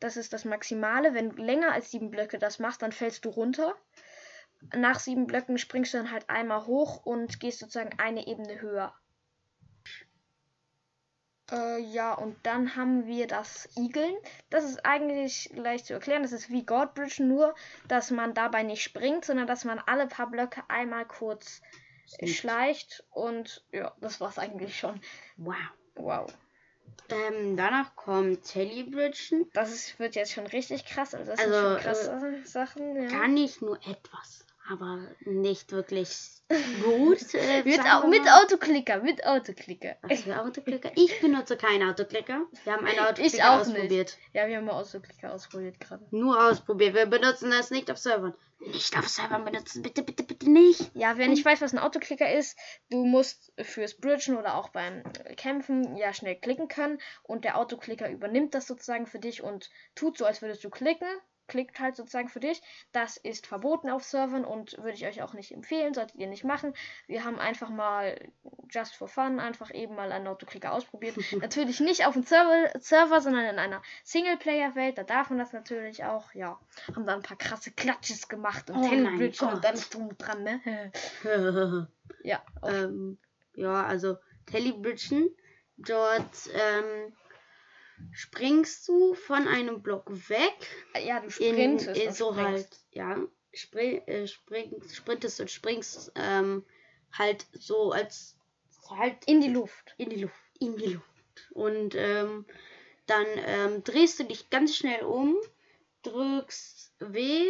Das 0.00 0.16
ist 0.16 0.32
das 0.32 0.44
Maximale. 0.44 1.14
Wenn 1.14 1.30
du 1.30 1.42
länger 1.42 1.72
als 1.72 1.90
sieben 1.90 2.10
Blöcke 2.10 2.38
das 2.38 2.58
machst, 2.58 2.82
dann 2.82 2.92
fällst 2.92 3.24
du 3.24 3.30
runter. 3.30 3.74
Nach 4.74 4.98
sieben 4.98 5.26
Blöcken 5.26 5.58
springst 5.58 5.94
du 5.94 5.98
dann 5.98 6.10
halt 6.10 6.28
einmal 6.30 6.66
hoch 6.66 7.04
und 7.04 7.40
gehst 7.40 7.58
sozusagen 7.58 7.98
eine 7.98 8.26
Ebene 8.26 8.60
höher. 8.60 8.94
Äh, 11.50 11.80
ja, 11.80 12.14
und 12.14 12.36
dann 12.44 12.76
haben 12.76 13.06
wir 13.06 13.26
das 13.26 13.68
Igeln. 13.76 14.14
Das 14.48 14.64
ist 14.64 14.86
eigentlich 14.86 15.50
leicht 15.54 15.86
zu 15.86 15.92
erklären. 15.92 16.22
Das 16.22 16.32
ist 16.32 16.50
wie 16.50 16.64
Godbridge, 16.64 17.22
nur 17.22 17.54
dass 17.88 18.10
man 18.10 18.32
dabei 18.32 18.62
nicht 18.62 18.82
springt, 18.82 19.24
sondern 19.24 19.46
dass 19.46 19.64
man 19.64 19.78
alle 19.78 20.06
paar 20.06 20.30
Blöcke 20.30 20.62
einmal 20.68 21.04
kurz 21.04 21.60
Stimmt. 22.06 22.30
schleicht 22.30 23.04
und 23.10 23.64
ja, 23.70 23.94
das 24.00 24.20
war's 24.20 24.38
eigentlich 24.38 24.78
schon. 24.78 25.00
Wow. 25.36 25.56
Wow. 25.96 26.32
Ähm, 27.10 27.56
danach 27.56 27.96
kommt 27.96 28.44
Telebridgen. 28.44 29.50
Das 29.52 29.72
ist, 29.72 29.98
wird 29.98 30.14
jetzt 30.14 30.32
schon 30.32 30.46
richtig 30.46 30.86
krass. 30.86 31.14
Also, 31.14 31.32
das 31.32 31.40
also, 31.40 31.52
sind 31.52 31.62
schon 31.62 31.82
krasse 31.82 32.26
äh, 32.26 32.44
Sachen. 32.44 33.02
Ja. 33.02 33.08
Gar 33.08 33.28
nicht 33.28 33.60
nur 33.60 33.76
etwas 33.86 34.46
aber 34.68 34.98
nicht 35.24 35.72
wirklich 35.72 36.42
gut. 36.82 37.18
Äh, 37.34 37.62
mit, 37.64 37.80
Au 37.80 38.06
mit 38.06 38.22
Autoklicker, 38.28 39.02
mit 39.02 39.24
Autoklicker. 39.24 39.96
Was 40.02 40.22
für 40.22 40.40
Autoklicker? 40.40 40.90
Ich 40.94 41.20
benutze 41.20 41.56
keinen 41.56 41.88
Autoklicker. 41.88 42.42
Wir 42.64 42.72
haben 42.72 42.86
einen 42.86 42.98
Autoklicker 42.98 43.36
ich 43.36 43.42
auch 43.42 43.60
ausprobiert. 43.60 43.90
Nicht. 43.90 44.18
Ja, 44.34 44.46
wir 44.48 44.58
haben 44.58 44.68
Autoklicker 44.68 45.32
ausprobiert 45.32 45.80
gerade. 45.80 46.04
Nur 46.10 46.42
ausprobiert. 46.42 46.94
Wir 46.94 47.06
benutzen 47.06 47.50
das 47.50 47.70
nicht 47.70 47.90
auf 47.90 47.98
Servern. 47.98 48.34
Nicht 48.60 48.96
auf 48.96 49.08
Servern 49.08 49.44
benutzen, 49.44 49.82
bitte, 49.82 50.02
bitte, 50.02 50.22
bitte 50.22 50.48
nicht. 50.48 50.90
Ja, 50.94 51.16
wer 51.16 51.26
nicht 51.26 51.44
weiß, 51.44 51.60
was 51.62 51.72
ein 51.72 51.80
Autoklicker 51.80 52.32
ist, 52.32 52.56
du 52.90 53.04
musst 53.04 53.52
fürs 53.60 53.94
Bridgen 53.94 54.36
oder 54.36 54.56
auch 54.56 54.68
beim 54.68 55.02
Kämpfen 55.36 55.96
ja 55.96 56.12
schnell 56.12 56.36
klicken 56.36 56.68
können 56.68 57.00
und 57.24 57.44
der 57.44 57.58
Autoklicker 57.58 58.08
übernimmt 58.08 58.54
das 58.54 58.68
sozusagen 58.68 59.06
für 59.06 59.18
dich 59.18 59.42
und 59.42 59.70
tut 59.96 60.16
so, 60.16 60.26
als 60.26 60.42
würdest 60.42 60.62
du 60.62 60.70
klicken 60.70 61.08
klickt 61.52 61.80
halt 61.80 61.96
sozusagen 61.96 62.30
für 62.30 62.40
dich. 62.40 62.62
Das 62.92 63.18
ist 63.18 63.46
verboten 63.46 63.90
auf 63.90 64.04
Servern 64.04 64.46
und 64.46 64.78
würde 64.78 64.92
ich 64.92 65.04
euch 65.06 65.20
auch 65.20 65.34
nicht 65.34 65.52
empfehlen, 65.52 65.92
solltet 65.92 66.16
ihr 66.16 66.26
nicht 66.26 66.44
machen. 66.44 66.72
Wir 67.06 67.24
haben 67.24 67.38
einfach 67.38 67.68
mal 67.68 68.18
just 68.70 68.96
for 68.96 69.06
fun 69.06 69.38
einfach 69.38 69.72
eben 69.74 69.94
mal 69.94 70.10
einen 70.12 70.26
Autoklicker 70.28 70.72
ausprobiert. 70.72 71.14
natürlich 71.42 71.80
nicht 71.80 72.06
auf 72.06 72.14
dem 72.14 72.22
Server, 72.22 72.70
Server, 72.80 73.20
sondern 73.20 73.44
in 73.44 73.58
einer 73.58 73.82
Singleplayer-Welt. 74.02 74.96
Da 74.96 75.02
darf 75.02 75.28
man 75.28 75.38
das 75.38 75.52
natürlich 75.52 76.04
auch. 76.04 76.32
Ja, 76.32 76.58
haben 76.96 77.04
da 77.04 77.14
ein 77.14 77.22
paar 77.22 77.36
krasse 77.36 77.70
Klatsches 77.70 78.28
gemacht 78.28 78.70
und 78.70 78.78
oh 78.78 78.88
Telebridge 78.88 79.44
und 79.44 79.62
dann 79.62 79.78
drum 79.90 80.16
dran, 80.16 80.42
ne? 80.42 80.90
ja. 82.24 82.42
Ähm, 82.66 83.18
ja, 83.56 83.84
also 83.84 84.16
Telebridgen 84.46 85.28
dort 85.76 86.48
ähm, 86.54 87.12
springst 88.10 88.88
du 88.88 89.14
von 89.14 89.46
einem 89.46 89.82
Block 89.82 90.10
weg. 90.28 90.56
Ja, 91.04 91.20
du 91.20 91.30
sprintest. 91.30 91.96
In, 91.96 92.08
in 92.08 92.12
so 92.12 92.36
halt, 92.36 92.68
ja, 92.90 93.16
spring, 93.52 94.02
äh, 94.06 94.26
spring, 94.26 94.82
sprintest 94.92 95.40
und 95.40 95.50
springst 95.50 96.12
ähm, 96.16 96.64
halt 97.12 97.46
so 97.52 97.92
als 97.92 98.36
halt 98.90 99.24
in 99.26 99.40
die 99.40 99.48
Luft. 99.48 99.94
In 99.98 100.10
die 100.10 100.22
Luft. 100.22 100.34
In 100.58 100.76
die 100.76 100.94
Luft. 100.94 101.06
Und 101.52 101.94
ähm, 101.94 102.46
dann 103.06 103.26
ähm, 103.46 103.84
drehst 103.84 104.20
du 104.20 104.24
dich 104.24 104.50
ganz 104.50 104.76
schnell 104.76 105.02
um, 105.02 105.36
drückst 106.02 106.94
W, 106.98 107.46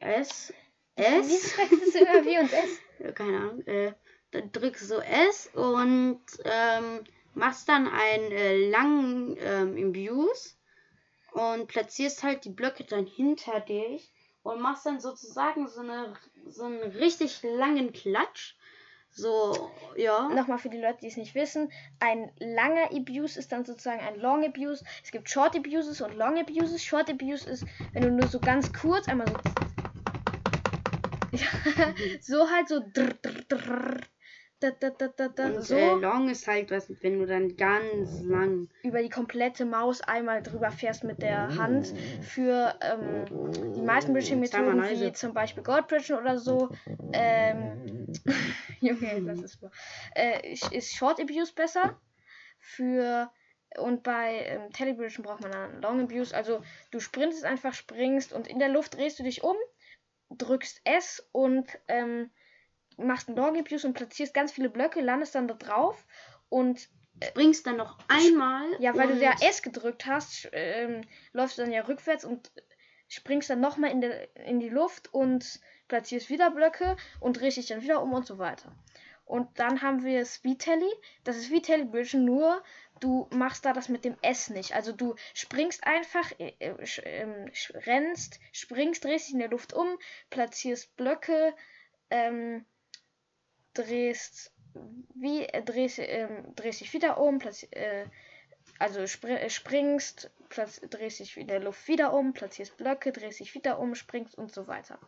S, 0.00 0.52
S. 0.96 1.28
Wie 1.28 1.64
sprichst 1.64 1.94
du 1.94 1.98
immer 1.98 2.24
W 2.24 2.38
und 2.38 2.52
S? 2.52 3.14
Keine 3.14 3.36
Ahnung. 3.38 3.66
Äh, 3.66 3.92
dann 4.30 4.50
drückst 4.52 4.90
du 4.90 4.96
S 4.96 5.50
und 5.52 6.22
ähm, 6.44 7.04
machst 7.34 7.68
dann 7.68 7.88
einen 7.88 8.32
äh, 8.32 8.68
langen 8.68 9.36
ähm, 9.40 9.76
Imbuse 9.76 10.54
und 11.32 11.66
platzierst 11.68 12.22
halt 12.22 12.44
die 12.44 12.50
Blöcke 12.50 12.84
dann 12.84 13.06
hinter 13.06 13.60
dich 13.60 14.12
und 14.42 14.60
machst 14.60 14.86
dann 14.86 15.00
sozusagen 15.00 15.68
so, 15.68 15.80
eine, 15.80 16.14
so 16.48 16.64
einen 16.64 16.82
richtig 16.82 17.42
langen 17.42 17.92
Klatsch. 17.92 18.54
So, 19.14 19.70
ja. 19.96 20.28
Nochmal 20.30 20.58
für 20.58 20.70
die 20.70 20.80
Leute, 20.80 21.00
die 21.02 21.08
es 21.08 21.18
nicht 21.18 21.34
wissen. 21.34 21.70
Ein 22.00 22.32
langer 22.38 22.90
Abuse 22.92 23.38
ist 23.38 23.52
dann 23.52 23.64
sozusagen 23.64 24.00
ein 24.00 24.18
Long 24.18 24.44
Abuse. 24.44 24.84
Es 25.04 25.10
gibt 25.10 25.28
Short 25.28 25.54
Abuses 25.54 26.00
und 26.00 26.16
Long 26.16 26.38
Abuses. 26.38 26.82
Short 26.82 27.10
Abuse 27.10 27.48
ist, 27.48 27.66
wenn 27.92 28.02
du 28.02 28.10
nur 28.10 28.26
so 28.26 28.40
ganz 28.40 28.72
kurz 28.72 29.08
einmal 29.08 29.28
so. 29.28 29.36
so 32.20 32.50
halt 32.50 32.68
so. 32.68 32.80
Drr, 32.80 33.12
drr, 33.20 33.42
drr, 33.48 34.00
da, 34.62 34.70
da, 34.70 34.90
da, 34.90 35.08
da, 35.08 35.28
da, 35.28 35.46
und, 35.46 35.62
so. 35.62 35.76
Äh, 35.76 35.94
long 35.94 36.28
ist 36.28 36.46
halt 36.46 36.70
was, 36.70 36.88
wenn 37.02 37.18
du 37.18 37.26
dann 37.26 37.56
ganz 37.56 38.22
lang 38.22 38.68
über 38.82 39.02
die 39.02 39.08
komplette 39.08 39.64
Maus 39.64 40.00
einmal 40.02 40.42
drüber 40.42 40.70
fährst 40.70 41.02
mit 41.04 41.20
der 41.20 41.56
Hand. 41.56 41.92
Für 42.22 42.74
ähm, 42.80 43.24
die 43.74 43.82
meisten 43.82 44.12
Bridging-Methoden, 44.12 44.82
wie 44.82 45.12
zum 45.12 45.34
Beispiel 45.34 45.62
Goldbridgen 45.62 46.16
oder 46.16 46.38
so, 46.38 46.68
ähm, 47.12 48.06
Junge, 48.80 49.22
das 49.26 49.40
ist, 49.40 49.58
äh, 50.14 50.52
ist 50.52 50.94
Short 50.94 51.20
Abuse 51.20 51.52
besser. 51.52 51.98
Für 52.58 53.30
Und 53.78 54.04
bei 54.04 54.44
ähm, 54.46 54.70
Telebridgen 54.72 55.24
braucht 55.24 55.42
man 55.42 55.50
dann 55.50 55.82
Long 55.82 56.00
Abuse. 56.00 56.34
Also 56.34 56.62
du 56.92 57.00
sprintest 57.00 57.44
einfach, 57.44 57.74
springst 57.74 58.32
und 58.32 58.46
in 58.46 58.58
der 58.58 58.68
Luft 58.68 58.96
drehst 58.96 59.18
du 59.18 59.24
dich 59.24 59.42
um, 59.42 59.56
drückst 60.30 60.80
S 60.84 61.28
und 61.32 61.66
ähm, 61.88 62.30
machst 63.02 63.28
einen 63.28 63.36
Long 63.36 63.58
Abuse 63.58 63.86
und 63.86 63.94
platzierst 63.94 64.34
ganz 64.34 64.52
viele 64.52 64.70
Blöcke, 64.70 65.00
landest 65.00 65.34
dann 65.34 65.48
da 65.48 65.54
drauf 65.54 66.06
und 66.48 66.88
Springst 67.24 67.66
dann 67.66 67.76
noch 67.76 67.98
einmal. 68.08 68.66
ja, 68.80 68.96
weil 68.96 69.08
du 69.08 69.22
ja 69.22 69.34
S 69.40 69.62
gedrückt 69.62 70.06
hast, 70.06 70.48
ähm, 70.52 71.02
läufst 71.32 71.58
du 71.58 71.62
dann 71.62 71.72
ja 71.72 71.82
rückwärts 71.82 72.24
und 72.24 72.50
springst 73.08 73.50
dann 73.50 73.60
nochmal 73.60 73.90
in, 73.90 74.02
in 74.46 74.60
die 74.60 74.68
Luft 74.68 75.12
und 75.12 75.60
platzierst 75.88 76.30
wieder 76.30 76.50
Blöcke 76.50 76.96
und 77.20 77.38
drehst 77.38 77.58
dich 77.58 77.66
dann 77.66 77.82
wieder 77.82 78.02
um 78.02 78.12
und 78.12 78.26
so 78.26 78.38
weiter. 78.38 78.74
Und 79.24 79.58
dann 79.58 79.82
haben 79.82 80.04
wir 80.04 80.24
Speed 80.24 80.60
Telly. 80.60 80.90
Das 81.24 81.36
ist 81.36 81.50
wie 81.50 81.62
Telebridgen, 81.62 82.24
nur 82.24 82.62
du 83.00 83.28
machst 83.30 83.64
da 83.64 83.72
das 83.72 83.88
mit 83.88 84.04
dem 84.04 84.16
S 84.22 84.50
nicht. 84.50 84.74
Also 84.74 84.92
du 84.92 85.14
springst 85.34 85.84
einfach, 85.84 86.32
äh, 86.38 86.52
äh, 86.58 86.74
ähm, 87.04 87.50
rennst, 87.86 88.40
springst, 88.52 89.04
drehst 89.04 89.28
dich 89.28 89.34
in 89.34 89.40
der 89.40 89.50
Luft 89.50 89.72
um, 89.74 89.98
platzierst 90.30 90.96
Blöcke, 90.96 91.54
ähm, 92.10 92.64
drehst 93.74 94.52
wie 95.14 95.44
äh, 95.44 95.62
drehst, 95.62 95.98
ähm, 95.98 96.54
drehst 96.54 96.80
dich 96.80 96.92
wieder 96.92 97.18
um, 97.18 97.40
äh, 97.70 98.06
also 98.78 99.06
spr 99.06 99.40
äh, 99.40 99.50
springst, 99.50 100.30
platz, 100.48 100.80
drehst 100.90 101.20
dich 101.20 101.36
in 101.36 101.48
der 101.48 101.60
Luft 101.60 101.88
wieder 101.88 102.12
um, 102.12 102.32
platzierst 102.32 102.76
Blöcke, 102.76 103.12
drehst 103.12 103.40
dich 103.40 103.54
wieder 103.54 103.78
um, 103.78 103.94
springst 103.94 104.36
und 104.36 104.52
so 104.52 104.66
weiter. 104.66 104.98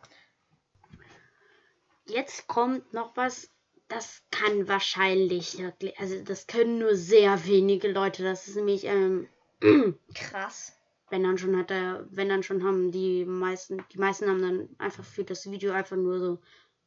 Jetzt 2.07 2.47
kommt 2.47 2.93
noch 2.93 3.17
was, 3.17 3.49
das 3.87 4.21
kann 4.31 4.67
wahrscheinlich, 4.67 5.57
also 5.97 6.23
das 6.23 6.47
können 6.47 6.79
nur 6.79 6.95
sehr 6.95 7.45
wenige 7.47 7.91
Leute. 7.91 8.23
Das 8.23 8.47
ist 8.47 8.55
nämlich, 8.55 8.85
ähm, 8.85 9.27
Krass. 10.13 10.77
wenn 11.09 11.23
dann 11.23 11.37
schon 11.37 11.57
hat 11.57 11.71
er, 11.71 12.05
wenn 12.11 12.29
dann 12.29 12.43
schon 12.43 12.63
haben 12.63 12.91
die 12.91 13.25
meisten, 13.25 13.83
die 13.91 13.97
meisten 13.97 14.29
haben 14.29 14.41
dann 14.41 14.69
einfach 14.77 15.03
für 15.03 15.23
das 15.23 15.49
Video 15.49 15.71
einfach 15.71 15.97
nur 15.97 16.19
so 16.19 16.41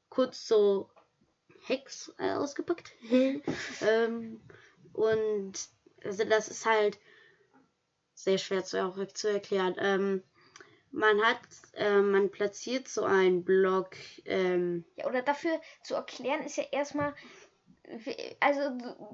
kurz 0.08 0.46
so 0.46 0.88
Hex 1.68 2.12
äh, 2.18 2.32
ausgepackt. 2.32 2.92
ähm, 3.80 4.40
und 4.92 5.52
also 6.04 6.24
das 6.24 6.48
ist 6.48 6.66
halt 6.66 6.98
sehr 8.14 8.38
schwer 8.38 8.64
zu, 8.64 8.84
auch 8.84 8.96
zu 9.12 9.28
erklären. 9.28 9.76
Ähm, 9.78 10.22
man 10.90 11.20
hat, 11.22 11.40
äh, 11.74 12.00
man 12.00 12.30
platziert 12.30 12.88
so 12.88 13.04
einen 13.04 13.44
Block, 13.44 13.90
ähm, 14.24 14.84
Ja, 14.96 15.06
oder 15.06 15.22
dafür 15.22 15.60
zu 15.82 15.94
erklären 15.94 16.42
ist 16.42 16.56
ja 16.56 16.64
erstmal, 16.72 17.14
also 18.40 18.60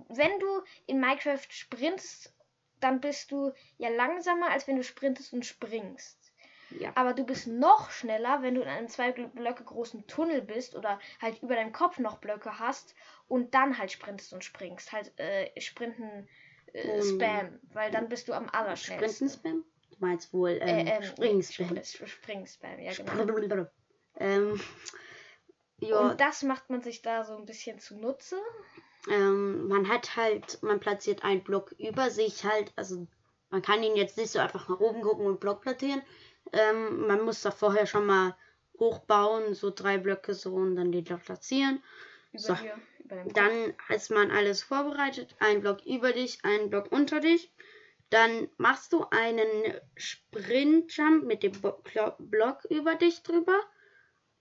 wenn 0.09 0.39
du 0.39 0.63
in 0.87 1.01
Minecraft 1.01 1.47
sprintest, 1.51 2.33
dann 2.81 3.01
bist 3.01 3.31
du 3.31 3.53
ja 3.79 3.89
langsamer, 3.89 4.51
als 4.51 4.67
wenn 4.69 4.77
du 4.77 4.85
sprintest 4.85 5.33
und 5.33 5.45
springst. 5.45 6.24
Ja. 6.81 6.93
Aber 6.95 7.13
du 7.13 7.25
bist 7.25 7.47
noch 7.47 7.91
schneller, 7.91 8.43
wenn 8.43 8.55
du 8.55 8.63
in 8.63 8.69
einem 8.69 8.89
zwei 8.89 9.13
Blöcke 9.13 9.65
großen 9.65 10.07
Tunnel 10.07 10.43
bist 10.43 10.75
oder 10.75 10.99
halt 11.21 11.43
über 11.43 11.55
deinem 11.55 11.73
Kopf 11.73 11.99
noch 11.99 12.19
Blöcke 12.19 12.59
hast 12.59 12.95
und 13.29 13.55
dann 13.55 13.79
halt 13.79 13.91
sprintest 13.93 14.33
und 14.33 14.45
springst. 14.45 14.93
Halt 14.93 15.13
äh, 15.19 15.61
Sprinten 15.61 16.29
äh, 16.73 17.01
Um, 17.01 17.03
Spam, 17.03 17.61
weil 17.73 17.91
dann 17.91 18.09
bist 18.09 18.29
du 18.29 18.33
am 18.33 18.49
allerschnellsten. 18.51 19.29
Sprinten-Spam? 19.29 19.65
Du 19.91 19.97
meinst 20.01 20.33
wohl 20.33 20.59
ähm, 20.61 20.87
Äh, 20.87 20.97
ähm, 20.97 21.03
Springen-Spam. 21.05 21.69
Spr- 21.79 22.07
Spring-Spam, 22.07 22.79
ja 22.81 22.93
genau. 22.95 23.13
ähm, 24.19 24.61
ja, 25.81 26.11
Und 26.11 26.21
das 26.21 26.43
macht 26.43 26.71
man 26.71 26.81
sich 26.83 27.03
da 27.03 27.25
so 27.25 27.37
ein 27.37 27.45
bisschen 27.45 27.79
zunutze. 27.79 28.37
ähm, 29.11 29.69
man 29.69 29.89
hat 29.89 30.17
halt, 30.17 30.63
man 30.63 30.81
platziert 30.81 31.23
einen 31.25 31.45
Block 31.45 31.73
über 31.79 32.11
sich 32.11 32.45
halt, 32.45 32.73
also 32.77 33.07
man 33.51 33.63
kann 33.63 33.83
ihn 33.83 33.97
jetzt 33.97 34.17
nicht 34.17 34.31
so 34.31 34.39
einfach 34.41 34.69
nach 34.69 34.81
oben 34.81 35.03
gucken 35.03 35.27
und 35.27 35.39
Block 35.41 35.63
platzieren. 35.63 36.03
Ähm, 36.53 37.07
man 37.07 37.23
muss 37.23 37.43
da 37.43 37.51
vorher 37.51 37.87
schon 37.87 38.07
mal 38.07 38.37
hochbauen, 38.79 39.55
so 39.55 39.71
drei 39.71 39.99
Blöcke 39.99 40.35
so 40.35 40.55
und 40.55 40.77
dann 40.77 40.93
die 40.93 41.03
da 41.05 41.17
platzieren. 41.17 41.83
Über 42.33 42.41
So. 42.41 42.55
Kopf. 42.55 42.65
Dann 43.35 43.75
ist 43.91 44.11
man 44.11 44.31
alles 44.31 44.63
vorbereitet. 44.63 45.35
Ein 45.39 45.61
Block 45.61 45.85
über 45.87 46.13
dich, 46.13 46.39
ein 46.45 46.71
Block 46.71 46.91
unter 46.91 47.21
dich. 47.21 47.53
Dann 48.11 48.49
machst 48.59 48.93
du 48.93 49.07
einen 49.11 49.49
Sprint-Jump 49.97 51.25
mit 51.25 51.43
dem 51.43 51.53
Bo- 51.61 51.83
Block 52.19 52.65
über 52.69 52.95
dich 52.95 53.23
drüber. 53.23 53.59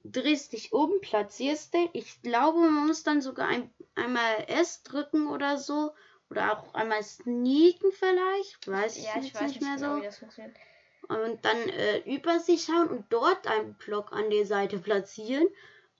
Drehst 0.03 0.53
dich 0.53 0.73
um, 0.73 0.99
platzierst 1.01 1.73
den. 1.73 1.89
Ich 1.93 2.21
glaube, 2.21 2.59
man 2.59 2.87
muss 2.87 3.03
dann 3.03 3.21
sogar 3.21 3.47
ein, 3.47 3.73
einmal 3.95 4.45
S 4.47 4.83
drücken 4.83 5.27
oder 5.27 5.57
so. 5.57 5.93
Oder 6.29 6.57
auch 6.59 6.73
einmal 6.73 7.03
sneaken 7.03 7.91
vielleicht. 7.91 8.67
Weiß 8.67 8.97
ich, 8.97 9.05
ja, 9.05 9.11
ich 9.19 9.25
jetzt 9.27 9.35
weiß 9.35 9.51
nicht 9.51 9.61
mehr 9.61 9.75
genau, 9.75 10.01
so. 10.09 10.29
Und 11.07 11.43
dann 11.43 11.57
äh, 11.69 11.99
über 11.99 12.39
sich 12.39 12.63
schauen 12.63 12.89
und 12.89 13.05
dort 13.11 13.47
einen 13.47 13.75
Block 13.75 14.11
an 14.11 14.29
die 14.29 14.45
Seite 14.45 14.79
platzieren. 14.79 15.47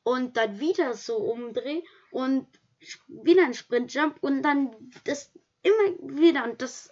Und 0.04 0.36
dann 0.38 0.60
wieder 0.60 0.94
so 0.96 1.18
umdrehen 1.18 1.82
und 2.12 2.48
wieder 3.08 3.44
ein 3.46 3.54
Sprintjump 3.54 4.18
und 4.22 4.42
dann 4.42 4.76
das 5.06 5.32
immer 5.62 6.18
wieder. 6.18 6.44
Und 6.44 6.62
das, 6.62 6.92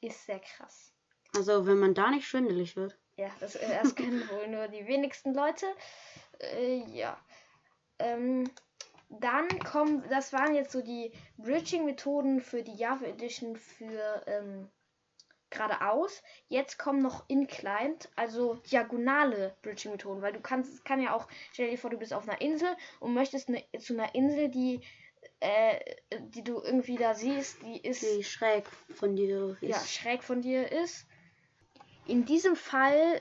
Ist 0.00 0.26
sehr 0.26 0.40
krass. 0.40 0.92
also 1.34 1.66
wenn 1.66 1.78
man 1.78 1.94
da 1.94 2.10
nicht 2.10 2.26
schwindelig 2.26 2.76
wird. 2.76 2.96
Ja, 3.16 3.30
das, 3.40 3.54
äh, 3.56 3.80
das 3.82 3.94
können 3.94 4.28
wohl 4.30 4.48
nur 4.48 4.68
die 4.68 4.86
wenigsten 4.86 5.34
Leute. 5.34 5.66
Äh, 6.38 6.84
ja. 6.90 7.18
Ähm, 7.98 8.50
dann 9.10 9.48
kommen, 9.60 10.04
das 10.08 10.32
waren 10.32 10.54
jetzt 10.54 10.72
so 10.72 10.82
die 10.82 11.12
Bridging-Methoden 11.38 12.40
für 12.40 12.62
die 12.62 12.74
Java 12.76 13.04
Edition 13.06 13.56
für 13.56 14.22
ähm, 14.26 14.70
geradeaus. 15.50 16.22
Jetzt 16.48 16.78
kommen 16.78 17.02
noch 17.02 17.24
inclined, 17.28 18.08
also 18.16 18.54
diagonale 18.70 19.54
Bridging-Methoden, 19.62 20.22
weil 20.22 20.32
du 20.32 20.40
kannst, 20.40 20.72
es 20.72 20.84
kann 20.84 21.00
ja 21.02 21.14
auch, 21.14 21.28
stell 21.52 21.70
dir 21.70 21.78
vor, 21.78 21.90
du 21.90 21.98
bist 21.98 22.12
auf 22.14 22.28
einer 22.28 22.40
Insel 22.40 22.68
und 23.00 23.14
möchtest 23.14 23.48
eine, 23.48 23.64
zu 23.78 23.94
einer 23.94 24.14
Insel, 24.14 24.48
die, 24.48 24.80
äh, 25.40 25.78
die 26.20 26.44
du 26.44 26.60
irgendwie 26.62 26.96
da 26.96 27.14
siehst, 27.14 27.62
die 27.62 27.80
ist 27.86 28.02
Die 28.02 28.22
schräg 28.24 28.64
von 28.94 29.16
dir 29.16 29.56
ist. 29.60 29.68
ja, 29.68 29.78
schräg 29.78 30.22
von 30.22 30.42
dir 30.42 30.70
ist. 30.70 31.06
In 32.06 32.24
diesem 32.24 32.56
Fall 32.56 33.20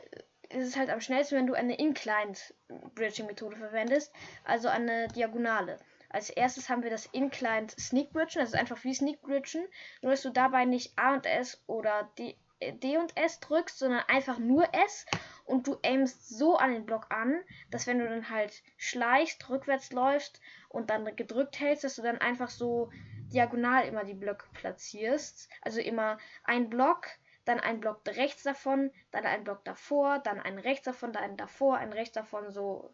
ist 0.50 0.68
es 0.68 0.76
halt 0.78 0.90
am 0.90 1.02
schnellsten, 1.02 1.36
wenn 1.36 1.48
du 1.48 1.54
eine 1.54 1.78
Inclined 1.78 2.54
Bridging 2.96 3.28
Methode 3.28 3.56
verwendest, 3.56 4.12
also 4.44 4.68
eine 4.68 5.08
Diagonale. 5.10 5.78
Als 6.10 6.30
erstes 6.30 6.70
haben 6.70 6.84
wir 6.84 6.90
das 6.90 7.06
Inclined 7.08 7.72
Sneak 7.72 8.12
Bridgen, 8.12 8.42
das 8.42 8.50
ist 8.50 8.60
einfach 8.60 8.84
wie 8.84 8.94
Sneak 8.94 9.22
Bridgen, 9.22 9.66
nur 10.02 10.12
dass 10.12 10.22
du 10.22 10.32
dabei 10.32 10.66
nicht 10.66 10.98
A 10.98 11.14
und 11.14 11.26
S 11.26 11.64
oder 11.68 12.12
D, 12.18 12.36
äh, 12.60 12.74
D 12.74 12.98
und 12.98 13.16
S 13.16 13.40
drückst, 13.40 13.80
sondern 13.80 14.04
einfach 14.08 14.40
nur 14.40 14.74
S 14.74 15.06
und 15.46 15.68
du 15.68 15.78
aimst 15.84 16.30
so 16.30 16.58
an 16.58 16.72
den 16.72 16.86
Block 16.86 17.08
an, 17.10 17.42
dass 17.72 17.88
wenn 17.88 18.00
du 18.00 18.08
dann 18.08 18.30
halt 18.30 18.64
schleichst, 18.78 19.50
rückwärts 19.50 19.92
läufst 19.92 20.42
und 20.70 20.90
dann 20.90 21.16
gedrückt 21.16 21.60
hältst, 21.60 21.84
dass 21.84 21.96
du 21.96 22.02
dann 22.02 22.20
einfach 22.20 22.50
so 22.50 22.90
diagonal 23.30 23.86
immer 23.86 24.04
die 24.04 24.14
Blöcke 24.14 24.48
platzierst. 24.54 25.50
Also 25.62 25.80
immer 25.80 26.18
ein 26.44 26.70
Block, 26.70 27.08
dann 27.46 27.60
ein 27.60 27.80
Block 27.80 28.02
rechts 28.06 28.44
davon, 28.44 28.92
dann 29.12 29.26
ein 29.26 29.44
Block 29.44 29.64
davor, 29.66 30.20
dann 30.20 30.40
ein 30.40 30.60
rechts 30.60 30.86
davon, 30.86 31.14
dann 31.14 31.24
ein 31.24 31.38
davor, 31.38 31.78
ein 31.78 31.94
rechts 31.94 32.14
davon, 32.14 32.52
so. 32.52 32.94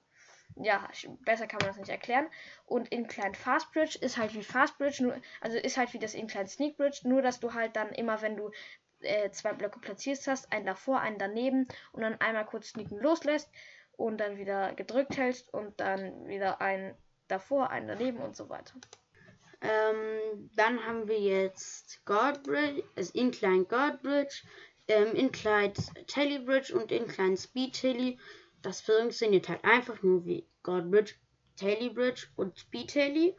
Ja, 0.55 0.87
besser 1.25 1.47
kann 1.47 1.59
man 1.59 1.69
das 1.69 1.77
nicht 1.77 1.89
erklären. 1.89 2.27
Und 2.65 2.87
Inclined 2.89 3.35
Fast 3.35 3.71
Bridge 3.73 3.97
ist 3.99 4.17
halt 4.17 4.33
wie 4.33 4.43
Fast 4.43 4.77
Bridge, 4.77 5.03
nur, 5.03 5.15
also 5.41 5.57
ist 5.57 5.77
halt 5.77 5.93
wie 5.93 5.99
das 5.99 6.13
Inclined 6.13 6.49
Sneak 6.49 6.77
Bridge, 6.77 7.01
nur 7.03 7.21
dass 7.21 7.39
du 7.39 7.53
halt 7.53 7.75
dann 7.75 7.89
immer, 7.89 8.21
wenn 8.21 8.37
du 8.37 8.51
äh, 9.01 9.29
zwei 9.31 9.53
Blöcke 9.53 9.79
platziert 9.79 10.25
hast, 10.27 10.51
einen 10.51 10.65
davor, 10.65 11.01
einen 11.01 11.17
daneben 11.17 11.67
und 11.91 12.01
dann 12.01 12.19
einmal 12.21 12.45
kurz 12.45 12.69
sneaken 12.69 12.99
loslässt 12.99 13.49
und 13.97 14.17
dann 14.17 14.37
wieder 14.37 14.73
gedrückt 14.73 15.17
hältst 15.17 15.53
und 15.53 15.79
dann 15.79 16.27
wieder 16.27 16.61
einen 16.61 16.95
davor, 17.27 17.69
einen 17.69 17.87
daneben 17.87 18.19
und 18.19 18.35
so 18.35 18.49
weiter. 18.49 18.73
Ähm, 19.61 20.49
dann 20.55 20.85
haben 20.85 21.07
wir 21.07 21.19
jetzt 21.19 22.03
God 22.05 22.43
Bridge, 22.43 22.83
also 22.95 23.11
Incline 23.13 23.65
God 23.65 24.01
Bridge, 24.01 24.43
ähm, 24.87 25.15
Incline 25.15 25.73
Telly 26.07 26.39
Bridge 26.39 26.75
und 26.75 26.91
Incline 26.91 27.37
Speed 27.37 27.73
Telly. 27.73 28.19
Das 28.65 28.81
funktioniert 28.81 29.47
halt 29.47 29.63
einfach 29.63 30.01
nur 30.01 30.25
wie 30.25 30.47
God 30.63 30.89
Bridge, 30.89 31.13
Bridge 31.59 32.27
und 32.35 32.57
Speed 32.57 32.87
Telly. 32.89 33.35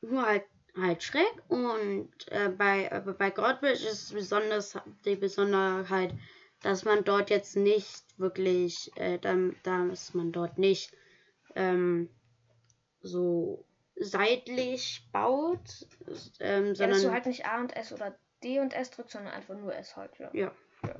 Nur 0.00 0.24
halt, 0.24 0.44
halt 0.80 1.02
schräg. 1.02 1.32
Und 1.48 2.10
äh, 2.28 2.48
bei, 2.50 2.88
bei 3.18 3.30
God 3.30 3.60
Bridge 3.60 3.84
ist 3.84 4.14
besonders 4.14 4.78
die 5.04 5.16
Besonderheit, 5.16 6.14
dass 6.62 6.84
man 6.84 7.02
dort 7.02 7.30
jetzt 7.30 7.56
nicht 7.56 8.04
wirklich, 8.16 8.92
äh, 8.94 9.18
dass 9.18 10.14
man 10.14 10.30
dort 10.30 10.56
nicht 10.56 10.92
ähm, 11.56 12.08
so 13.02 13.64
seitlich 13.96 15.08
baut, 15.12 15.86
ähm, 16.38 16.66
Ja, 16.66 16.74
sondern 16.74 16.90
dass 16.90 17.02
du 17.02 17.12
halt 17.12 17.26
nicht 17.26 17.44
A 17.44 17.60
und 17.60 17.76
S 17.76 17.92
oder 17.92 18.16
D 18.42 18.60
und 18.60 18.72
S 18.72 18.90
drückst, 18.92 19.12
sondern 19.14 19.34
einfach 19.34 19.56
nur 19.56 19.74
S 19.74 19.96
halt, 19.96 20.16
ja. 20.18 20.30
ja. 20.32 20.52
ja, 20.86 20.94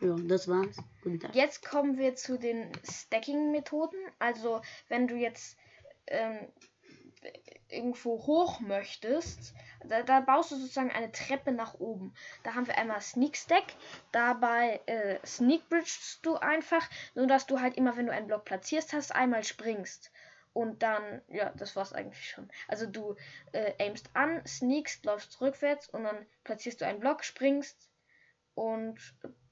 das 0.00 0.48
war's. 0.48 0.76
Guten 1.02 1.20
Tag. 1.20 1.34
Jetzt 1.34 1.64
kommen 1.64 1.98
wir 1.98 2.14
zu 2.14 2.38
den 2.38 2.70
Stacking-Methoden. 2.84 3.98
Also, 4.18 4.60
wenn 4.88 5.08
du 5.08 5.16
jetzt 5.16 5.56
ähm, 6.06 6.38
irgendwo 7.68 8.26
hoch 8.26 8.60
möchtest, 8.60 9.54
da, 9.84 10.02
da, 10.02 10.20
baust 10.20 10.50
du 10.50 10.56
sozusagen 10.56 10.90
eine 10.90 11.12
Treppe 11.12 11.52
nach 11.52 11.74
oben. 11.74 12.14
Da 12.42 12.54
haben 12.54 12.66
wir 12.66 12.78
einmal 12.78 13.00
Sneak 13.00 13.36
Stack. 13.36 13.64
Dabei 14.12 14.80
äh, 14.86 15.18
Sneak 15.26 15.68
Bridgest 15.68 16.24
du 16.24 16.36
einfach, 16.36 16.88
nur 17.14 17.26
dass 17.26 17.46
du 17.46 17.60
halt 17.60 17.76
immer, 17.76 17.96
wenn 17.96 18.06
du 18.06 18.12
einen 18.12 18.26
Block 18.26 18.44
platzierst 18.44 18.92
hast, 18.92 19.14
einmal 19.14 19.44
springst. 19.44 20.10
Und 20.52 20.82
dann, 20.82 21.20
ja, 21.28 21.50
das 21.56 21.76
war's 21.76 21.92
eigentlich 21.92 22.30
schon. 22.30 22.48
Also 22.66 22.86
du 22.86 23.14
äh, 23.52 23.74
aimst 23.78 24.08
an, 24.14 24.42
sneakst, 24.46 25.04
läufst 25.04 25.38
rückwärts 25.42 25.88
und 25.90 26.04
dann 26.04 26.24
platzierst 26.44 26.80
du 26.80 26.86
einen 26.86 27.00
Block, 27.00 27.24
springst 27.24 27.90
und 28.56 28.98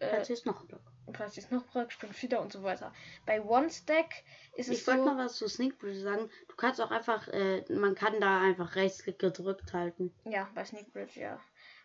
äh, 0.01 0.09
platzierst 0.09 0.47
noch 0.47 0.59
einen 0.59 0.69
Block. 0.69 0.83
Und 1.07 1.13
platzierst 1.13 1.53
noch 1.53 1.63
einen 1.63 1.71
Block, 1.73 1.93
springst 1.93 2.23
wieder 2.23 2.41
und 2.41 2.53
so 2.53 2.63
weiter. 2.65 2.93
Bei 3.27 3.41
One 3.41 3.71
Stack 3.71 4.25
ist 4.57 4.69
ich 4.69 4.79
es 4.79 4.85
so. 4.85 4.93
Ich 4.93 4.99
wollte 4.99 5.15
mal 5.15 5.25
was 5.25 5.37
zu 5.37 5.47
Sneak 5.47 5.79
Bridge 5.79 6.01
sagen. 6.01 6.29
Du 6.49 6.57
kannst 6.57 6.81
auch 6.81 6.91
einfach, 6.91 7.29
äh, 7.29 7.65
man 7.73 7.95
kann 7.95 8.21
da 8.21 8.41
einfach 8.41 8.75
rechtsklick 8.75 9.21
gedrückt 9.21 9.73
halten. 9.73 10.13
Ja, 10.25 10.51
bei 10.55 10.65
Sneak 10.65 10.93
Bridge, 10.93 11.21
ja. 11.21 11.41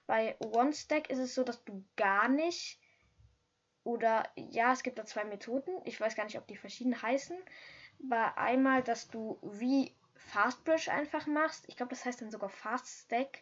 Bei 0.08 0.36
One 0.40 0.74
Stack 0.74 1.12
ist 1.12 1.20
es 1.20 1.36
so, 1.36 1.44
dass 1.44 1.64
du 1.66 1.86
gar 1.96 2.28
nicht 2.30 2.80
oder 3.84 4.28
ja, 4.36 4.74
es 4.74 4.82
gibt 4.82 4.98
da 4.98 5.06
zwei 5.06 5.26
Methoden. 5.26 5.82
Ich 5.86 6.00
weiß 6.00 6.16
gar 6.16 6.24
nicht, 6.24 6.38
ob 6.38 6.48
die 6.48 6.58
verschieden 6.58 7.00
heißen 7.00 7.38
war 8.08 8.38
einmal, 8.38 8.84
dass 8.84 9.10
du 9.10 9.40
wie 9.42 9.94
Fast 10.16 10.64
Bridge 10.64 10.92
einfach 10.92 11.28
machst. 11.28 11.66
Ich 11.68 11.76
glaube, 11.76 11.92
das 11.92 12.06
heißt 12.06 12.22
dann 12.22 12.32
sogar 12.32 12.50
Fast 12.50 13.06
Stack. 13.06 13.40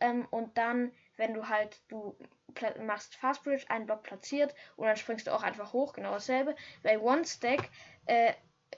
Ähm, 0.00 0.26
und 0.30 0.56
dann, 0.56 0.92
wenn 1.16 1.34
du 1.34 1.48
halt, 1.48 1.80
du 1.88 2.16
machst 2.84 3.16
Fast 3.16 3.44
Bridge, 3.44 3.64
einen 3.68 3.86
Block 3.86 4.02
platziert 4.02 4.54
und 4.76 4.86
dann 4.86 4.96
springst 4.96 5.26
du 5.26 5.34
auch 5.34 5.42
einfach 5.42 5.72
hoch, 5.72 5.92
genau 5.92 6.12
dasselbe. 6.12 6.54
Bei 6.82 6.98
One 7.00 7.24
Stack, 7.24 7.70
äh, 8.06 8.32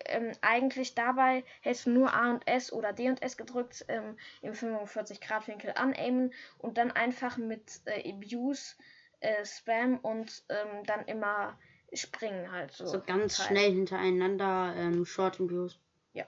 ähm, 0.06 0.32
eigentlich 0.40 0.94
dabei 0.94 1.44
hältst 1.60 1.86
du 1.86 1.90
nur 1.90 2.14
A 2.14 2.30
und 2.30 2.46
S 2.46 2.72
oder 2.72 2.92
D 2.92 3.08
und 3.08 3.22
S 3.22 3.36
gedrückt 3.36 3.84
ähm, 3.88 4.16
im 4.40 4.54
45 4.54 5.20
Grad 5.20 5.48
Winkel 5.48 5.72
anaimen 5.74 6.32
und 6.58 6.78
dann 6.78 6.90
einfach 6.90 7.36
mit 7.36 7.80
äh, 7.84 8.12
Abuse, 8.12 8.76
äh, 9.20 9.44
Spam 9.44 9.98
und 9.98 10.44
ähm, 10.48 10.84
dann 10.84 11.04
immer 11.06 11.58
springen 11.92 12.50
halt 12.52 12.72
so. 12.72 12.86
So 12.86 13.00
ganz 13.00 13.36
Teil. 13.36 13.46
schnell 13.46 13.72
hintereinander 13.72 14.74
ähm, 14.76 15.04
Short 15.04 15.40
Views. 15.40 15.78
Ja. 16.12 16.26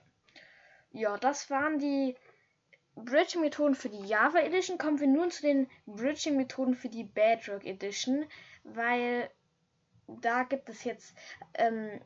Ja, 0.91 1.17
das 1.17 1.49
waren 1.49 1.79
die 1.79 2.15
Bridging-Methoden 2.95 3.75
für 3.75 3.89
die 3.89 4.05
Java 4.05 4.39
Edition. 4.39 4.77
Kommen 4.77 4.99
wir 4.99 5.07
nun 5.07 5.31
zu 5.31 5.41
den 5.41 5.69
Bridging-Methoden 5.85 6.75
für 6.75 6.89
die 6.89 7.03
Bedrock 7.03 7.65
Edition, 7.65 8.25
weil 8.63 9.29
da 10.07 10.43
gibt 10.43 10.69
es 10.69 10.83
jetzt 10.83 11.15
ähm, 11.55 11.99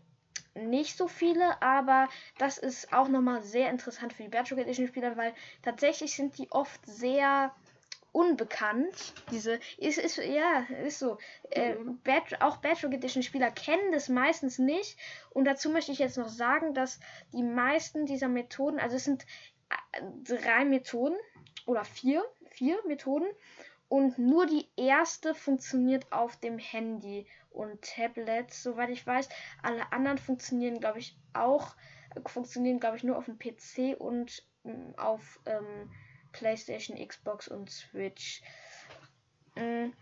nicht 0.55 0.97
so 0.97 1.07
viele, 1.07 1.61
aber 1.61 2.07
das 2.37 2.57
ist 2.57 2.93
auch 2.93 3.07
nochmal 3.07 3.43
sehr 3.43 3.69
interessant 3.69 4.13
für 4.13 4.23
die 4.23 4.29
Bedrock 4.29 4.59
Edition 4.59 4.87
Spieler, 4.87 5.17
weil 5.17 5.33
tatsächlich 5.61 6.15
sind 6.15 6.37
die 6.37 6.51
oft 6.51 6.85
sehr 6.85 7.53
unbekannt. 8.11 9.13
Diese 9.29 9.59
ist, 9.77 9.99
ist 9.99 10.17
ja 10.17 10.65
ist 10.83 10.99
so. 10.99 11.17
Äh. 11.51 11.75
Bad, 12.03 12.41
auch 12.41 12.57
Bedrock 12.57 12.93
Edition 12.93 13.21
Spieler 13.21 13.51
kennen 13.51 13.91
das 13.91 14.09
meistens 14.09 14.57
nicht. 14.57 14.97
Und 15.29 15.45
dazu 15.45 15.69
möchte 15.69 15.91
ich 15.91 15.99
jetzt 15.99 16.17
noch 16.17 16.29
sagen, 16.29 16.73
dass 16.73 16.99
die 17.33 17.43
meisten 17.43 18.05
dieser 18.05 18.27
Methoden, 18.27 18.79
also 18.79 18.95
es 18.95 19.03
sind 19.03 19.25
drei 20.23 20.65
Methoden 20.65 21.17
oder 21.65 21.83
vier, 21.85 22.23
vier 22.49 22.77
Methoden. 22.87 23.27
Und 23.89 24.17
nur 24.17 24.45
die 24.45 24.67
erste 24.75 25.33
funktioniert 25.33 26.11
auf 26.11 26.35
dem 26.37 26.59
Handy 26.59 27.25
und 27.51 27.81
Tablet, 27.81 28.53
soweit 28.53 28.89
ich 28.89 29.07
weiß. 29.07 29.29
Alle 29.63 29.91
anderen 29.93 30.17
funktionieren, 30.17 30.79
glaube 30.79 30.99
ich, 30.99 31.17
auch, 31.33 31.75
funktionieren, 32.25 32.79
glaube 32.79 32.97
ich, 32.97 33.03
nur 33.03 33.17
auf 33.17 33.25
dem 33.25 33.39
PC 33.39 33.97
und 33.97 34.43
ähm, 34.65 34.93
auf 34.97 35.39
ähm, 35.45 35.89
PlayStation, 36.33 36.97
Xbox 36.97 37.47
und 37.47 37.69
Switch. 37.69 38.41
Mhm. 39.55 39.93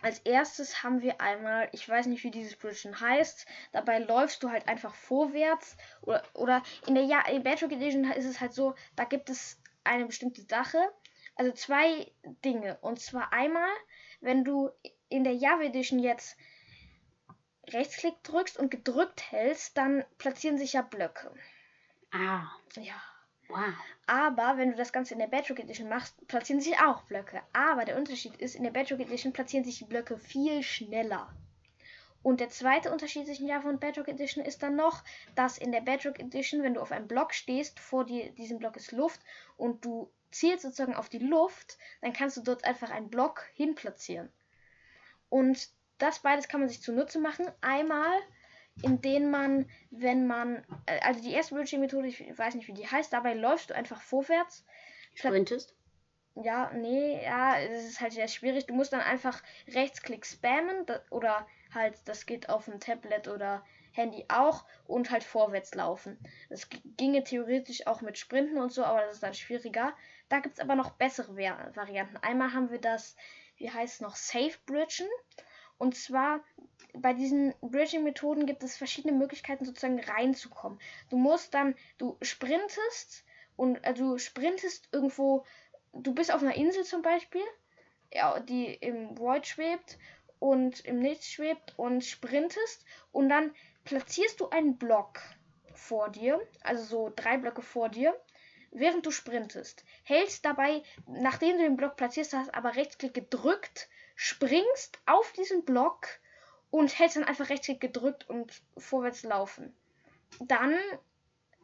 Als 0.00 0.20
erstes 0.20 0.82
haben 0.82 1.02
wir 1.02 1.20
einmal, 1.20 1.68
ich 1.72 1.88
weiß 1.88 2.06
nicht, 2.06 2.22
wie 2.22 2.30
dieses 2.30 2.56
Bridgen 2.56 3.00
heißt, 3.00 3.46
dabei 3.72 3.98
läufst 3.98 4.42
du 4.42 4.50
halt 4.50 4.68
einfach 4.68 4.94
vorwärts 4.94 5.76
oder, 6.02 6.22
oder 6.34 6.62
in 6.86 6.94
der 6.94 7.04
ja 7.04 7.26
in 7.26 7.42
Bedrock 7.42 7.72
Edition 7.72 8.04
ist 8.12 8.24
es 8.24 8.40
halt 8.40 8.52
so, 8.52 8.74
da 8.94 9.04
gibt 9.04 9.28
es 9.28 9.60
eine 9.82 10.06
bestimmte 10.06 10.42
Sache, 10.42 10.78
also 11.34 11.52
zwei 11.52 12.12
Dinge 12.44 12.78
und 12.80 13.00
zwar 13.00 13.32
einmal, 13.32 13.70
wenn 14.20 14.44
du 14.44 14.70
in 15.08 15.24
der 15.24 15.34
Java 15.34 15.62
Edition 15.62 15.98
jetzt 15.98 16.36
Rechtsklick 17.68 18.22
drückst 18.22 18.56
und 18.56 18.70
gedrückt 18.70 19.32
hältst, 19.32 19.76
dann 19.76 20.04
platzieren 20.18 20.58
sich 20.58 20.74
ja 20.74 20.82
Blöcke. 20.82 21.34
Ah. 22.12 22.46
Ja. 22.76 23.02
Wow. 23.48 23.74
Aber 24.06 24.56
wenn 24.56 24.70
du 24.70 24.76
das 24.76 24.92
Ganze 24.92 25.14
in 25.14 25.20
der 25.20 25.26
Bedrock 25.26 25.58
Edition 25.58 25.88
machst, 25.88 26.26
platzieren 26.28 26.60
sich 26.60 26.78
auch 26.78 27.02
Blöcke. 27.02 27.42
Aber 27.52 27.84
der 27.84 27.96
Unterschied 27.96 28.36
ist, 28.36 28.54
in 28.54 28.62
der 28.62 28.70
Bedrock 28.70 29.00
Edition 29.00 29.32
platzieren 29.32 29.64
sich 29.64 29.78
die 29.78 29.84
Blöcke 29.84 30.18
viel 30.18 30.62
schneller. 30.62 31.28
Und 32.22 32.40
der 32.40 32.50
zweite 32.50 32.90
Unterschied 32.92 33.26
zwischen 33.26 33.46
Java 33.46 33.68
und 33.68 33.80
Bedrock 33.80 34.08
Edition 34.08 34.44
ist 34.44 34.62
dann 34.62 34.76
noch, 34.76 35.04
dass 35.34 35.56
in 35.56 35.72
der 35.72 35.80
Bedrock 35.80 36.18
Edition, 36.18 36.62
wenn 36.62 36.74
du 36.74 36.80
auf 36.80 36.92
einem 36.92 37.08
Block 37.08 37.32
stehst, 37.32 37.80
vor 37.80 38.04
dir 38.04 38.30
diesem 38.32 38.58
Block 38.58 38.76
ist 38.76 38.92
Luft 38.92 39.20
und 39.56 39.84
du 39.84 40.10
zielst 40.30 40.62
sozusagen 40.62 40.94
auf 40.94 41.08
die 41.08 41.18
Luft, 41.18 41.78
dann 42.02 42.12
kannst 42.12 42.36
du 42.36 42.42
dort 42.42 42.64
einfach 42.64 42.90
einen 42.90 43.08
Block 43.08 43.46
hinplatzieren. 43.54 44.30
Und 45.28 45.70
das 45.98 46.20
beides 46.20 46.48
kann 46.48 46.60
man 46.60 46.68
sich 46.68 46.82
zunutze 46.82 47.18
machen. 47.18 47.46
Einmal 47.60 48.12
in 48.82 49.00
denen 49.00 49.30
man, 49.30 49.66
wenn 49.90 50.26
man, 50.26 50.64
äh, 50.86 51.00
also 51.00 51.20
die 51.22 51.32
erste 51.32 51.54
Bridging-Methode, 51.54 52.08
ich 52.08 52.38
weiß 52.38 52.54
nicht, 52.54 52.68
wie 52.68 52.74
die 52.74 52.86
heißt, 52.86 53.12
dabei 53.12 53.34
läufst 53.34 53.70
du 53.70 53.74
einfach 53.74 54.00
vorwärts. 54.00 54.64
Sprintest? 55.14 55.74
Ja, 56.34 56.70
nee, 56.72 57.20
ja, 57.24 57.58
es 57.58 57.84
ist 57.84 58.00
halt 58.00 58.12
sehr 58.12 58.28
schwierig. 58.28 58.66
Du 58.66 58.74
musst 58.74 58.92
dann 58.92 59.00
einfach 59.00 59.42
Rechtsklick 59.66 60.24
spammen 60.24 60.86
oder 61.10 61.46
halt, 61.74 61.96
das 62.04 62.26
geht 62.26 62.48
auf 62.48 62.66
dem 62.66 62.78
Tablet 62.78 63.26
oder 63.26 63.64
Handy 63.92 64.24
auch 64.28 64.64
und 64.86 65.10
halt 65.10 65.24
vorwärts 65.24 65.74
laufen. 65.74 66.16
Das 66.48 66.68
ginge 66.96 67.24
theoretisch 67.24 67.86
auch 67.88 68.00
mit 68.02 68.18
Sprinten 68.18 68.58
und 68.58 68.72
so, 68.72 68.84
aber 68.84 69.00
das 69.00 69.14
ist 69.14 69.22
dann 69.24 69.34
schwieriger. 69.34 69.92
Da 70.28 70.38
gibt 70.38 70.54
es 70.54 70.60
aber 70.60 70.76
noch 70.76 70.92
bessere 70.92 71.36
Varianten. 71.36 72.16
Einmal 72.18 72.52
haben 72.52 72.70
wir 72.70 72.80
das, 72.80 73.16
wie 73.56 73.70
heißt 73.70 73.94
es 73.94 74.00
noch, 74.00 74.14
Safe 74.14 74.56
Bridgen. 74.66 75.08
Und 75.78 75.96
zwar 75.96 76.40
bei 76.92 77.12
diesen 77.12 77.54
Bridging-Methoden 77.60 78.46
gibt 78.46 78.62
es 78.62 78.76
verschiedene 78.76 79.16
Möglichkeiten, 79.16 79.64
sozusagen 79.64 80.00
reinzukommen. 80.00 80.78
Du 81.10 81.16
musst 81.16 81.54
dann, 81.54 81.74
du 81.98 82.16
sprintest 82.22 83.24
und 83.56 83.76
äh, 83.84 83.94
du 83.94 84.18
sprintest 84.18 84.88
irgendwo, 84.92 85.44
du 85.92 86.14
bist 86.14 86.32
auf 86.32 86.42
einer 86.42 86.56
Insel 86.56 86.84
zum 86.84 87.02
Beispiel, 87.02 87.42
ja, 88.12 88.40
die 88.40 88.74
im 88.74 89.16
Void 89.18 89.46
schwebt 89.46 89.98
und 90.38 90.84
im 90.84 91.00
Nichts 91.00 91.28
schwebt 91.28 91.74
und 91.76 92.04
sprintest 92.04 92.84
und 93.12 93.28
dann 93.28 93.54
platzierst 93.84 94.40
du 94.40 94.48
einen 94.50 94.78
Block 94.78 95.20
vor 95.74 96.10
dir, 96.10 96.40
also 96.62 96.84
so 96.84 97.12
drei 97.14 97.38
Blöcke 97.38 97.62
vor 97.62 97.88
dir, 97.88 98.14
während 98.70 99.06
du 99.06 99.10
sprintest. 99.10 99.84
Hältst 100.04 100.44
dabei, 100.44 100.82
nachdem 101.06 101.56
du 101.56 101.62
den 101.62 101.76
Block 101.76 101.96
platzierst 101.96 102.34
hast, 102.34 102.54
aber 102.54 102.76
Rechtsklick 102.76 103.14
gedrückt, 103.14 103.88
springst 104.20 104.98
auf 105.06 105.30
diesen 105.30 105.64
Block 105.64 106.08
und 106.70 106.98
hältst 106.98 107.16
dann 107.16 107.22
einfach 107.22 107.50
Rechtsklick 107.50 107.80
gedrückt 107.80 108.28
und 108.28 108.52
vorwärts 108.76 109.22
laufen. 109.22 109.72
Dann 110.40 110.76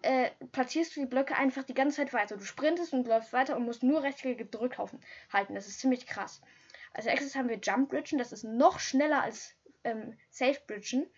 äh, 0.03 0.31
platzierst 0.53 0.95
du 0.95 1.01
die 1.01 1.07
Blöcke 1.07 1.35
einfach 1.35 1.65
die 1.65 1.75
ganze 1.75 1.97
Zeit 1.97 2.13
weiter. 2.13 2.37
Du 2.37 2.45
sprintest 2.45 2.93
und 2.93 3.09
läufst 3.09 3.33
weiter 3.33 3.57
und 3.57 3.65
musst 3.65 3.83
nur 3.83 4.05
Rechtsklick 4.05 4.39
gedrückt 4.39 4.79
halten. 4.79 5.55
Das 5.57 5.67
ist 5.67 5.81
ziemlich 5.81 6.07
krass. 6.07 6.41
Als 6.93 7.07
nächstes 7.07 7.35
haben 7.35 7.49
wir 7.49 7.59
Jump 7.59 7.91
Bridgen. 7.91 8.19
Das 8.19 8.31
ist 8.31 8.45
noch 8.45 8.79
schneller 8.79 9.23
als 9.25 9.57
ähm, 9.83 10.17
Safe 10.31 10.61
Bridgen. 10.69 11.11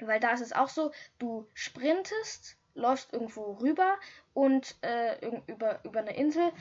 Weil 0.00 0.20
da 0.20 0.32
ist 0.32 0.42
es 0.42 0.52
auch 0.52 0.68
so, 0.68 0.92
du 1.18 1.48
sprintest, 1.54 2.58
läufst 2.74 3.14
irgendwo 3.14 3.52
rüber 3.54 3.98
und 4.34 4.76
äh, 4.82 5.16
über, 5.46 5.82
über 5.82 6.00
eine 6.00 6.14
Insel, 6.14 6.52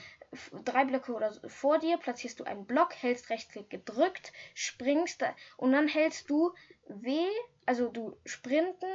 drei 0.63 0.85
Blöcke 0.85 1.13
oder 1.13 1.31
so 1.31 1.47
vor 1.49 1.79
dir, 1.79 1.97
platzierst 1.97 2.39
du 2.39 2.43
einen 2.43 2.65
Block, 2.65 2.93
hältst 2.93 3.29
Rechtsklick 3.29 3.69
gedrückt, 3.69 4.31
springst 4.53 5.21
da, 5.21 5.35
und 5.57 5.71
dann 5.71 5.87
hältst 5.87 6.29
du 6.29 6.53
W, 6.87 7.25
also 7.65 7.89
du 7.89 8.17
sprinten, 8.25 8.89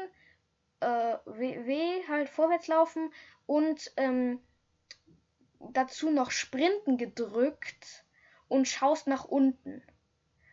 äh, 0.80 1.16
w, 1.26 1.66
w, 1.66 2.08
halt 2.08 2.28
vorwärts 2.28 2.68
laufen 2.68 3.12
und 3.46 3.92
ähm, 3.96 4.40
dazu 5.58 6.10
noch 6.10 6.30
sprinten 6.30 6.96
gedrückt 6.96 8.04
und 8.48 8.66
schaust 8.66 9.06
nach 9.06 9.24
unten. 9.24 9.82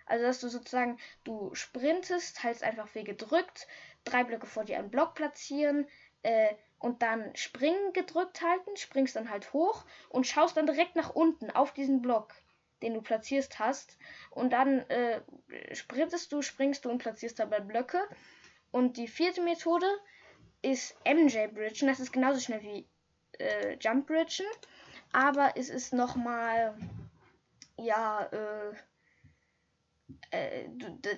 Also 0.05 0.25
dass 0.25 0.39
du 0.39 0.47
sozusagen, 0.47 0.97
du 1.23 1.53
sprintest, 1.53 2.43
hältst 2.43 2.63
einfach 2.63 2.93
W 2.95 3.03
gedrückt, 3.03 3.67
drei 4.03 4.23
Blöcke 4.23 4.47
vor 4.47 4.63
dir 4.63 4.77
einen 4.77 4.91
Block 4.91 5.15
platzieren, 5.15 5.87
äh, 6.23 6.53
und 6.79 7.01
dann 7.01 7.35
springen 7.35 7.93
gedrückt 7.93 8.41
halten, 8.41 8.75
springst 8.77 9.15
dann 9.15 9.29
halt 9.29 9.53
hoch 9.53 9.85
und 10.09 10.27
schaust 10.27 10.57
dann 10.57 10.67
direkt 10.67 10.95
nach 10.95 11.09
unten 11.09 11.49
auf 11.51 11.73
diesen 11.73 12.01
Block, 12.01 12.33
den 12.81 12.93
du 12.93 13.01
platziert 13.01 13.59
hast. 13.59 13.97
Und 14.31 14.53
dann 14.53 14.79
äh, 14.89 15.21
sprintest 15.73 16.31
du, 16.31 16.41
springst 16.41 16.85
du 16.85 16.89
und 16.89 16.99
platzierst 16.99 17.39
dabei 17.39 17.59
Blöcke. 17.59 18.01
Und 18.71 18.97
die 18.97 19.07
vierte 19.07 19.41
Methode 19.41 19.87
ist 20.61 20.95
MJ 21.05 21.47
Bridge. 21.47 21.79
Und 21.81 21.87
das 21.87 21.99
ist 21.99 22.11
genauso 22.11 22.39
schnell 22.39 22.61
wie 22.61 22.87
äh, 23.39 23.77
Jump 23.79 24.07
Bridgen, 24.07 24.45
aber 25.11 25.53
es 25.55 25.69
ist 25.69 25.93
nochmal, 25.93 26.77
ja, 27.77 28.23
äh, 28.25 28.73
äh, 30.31 30.67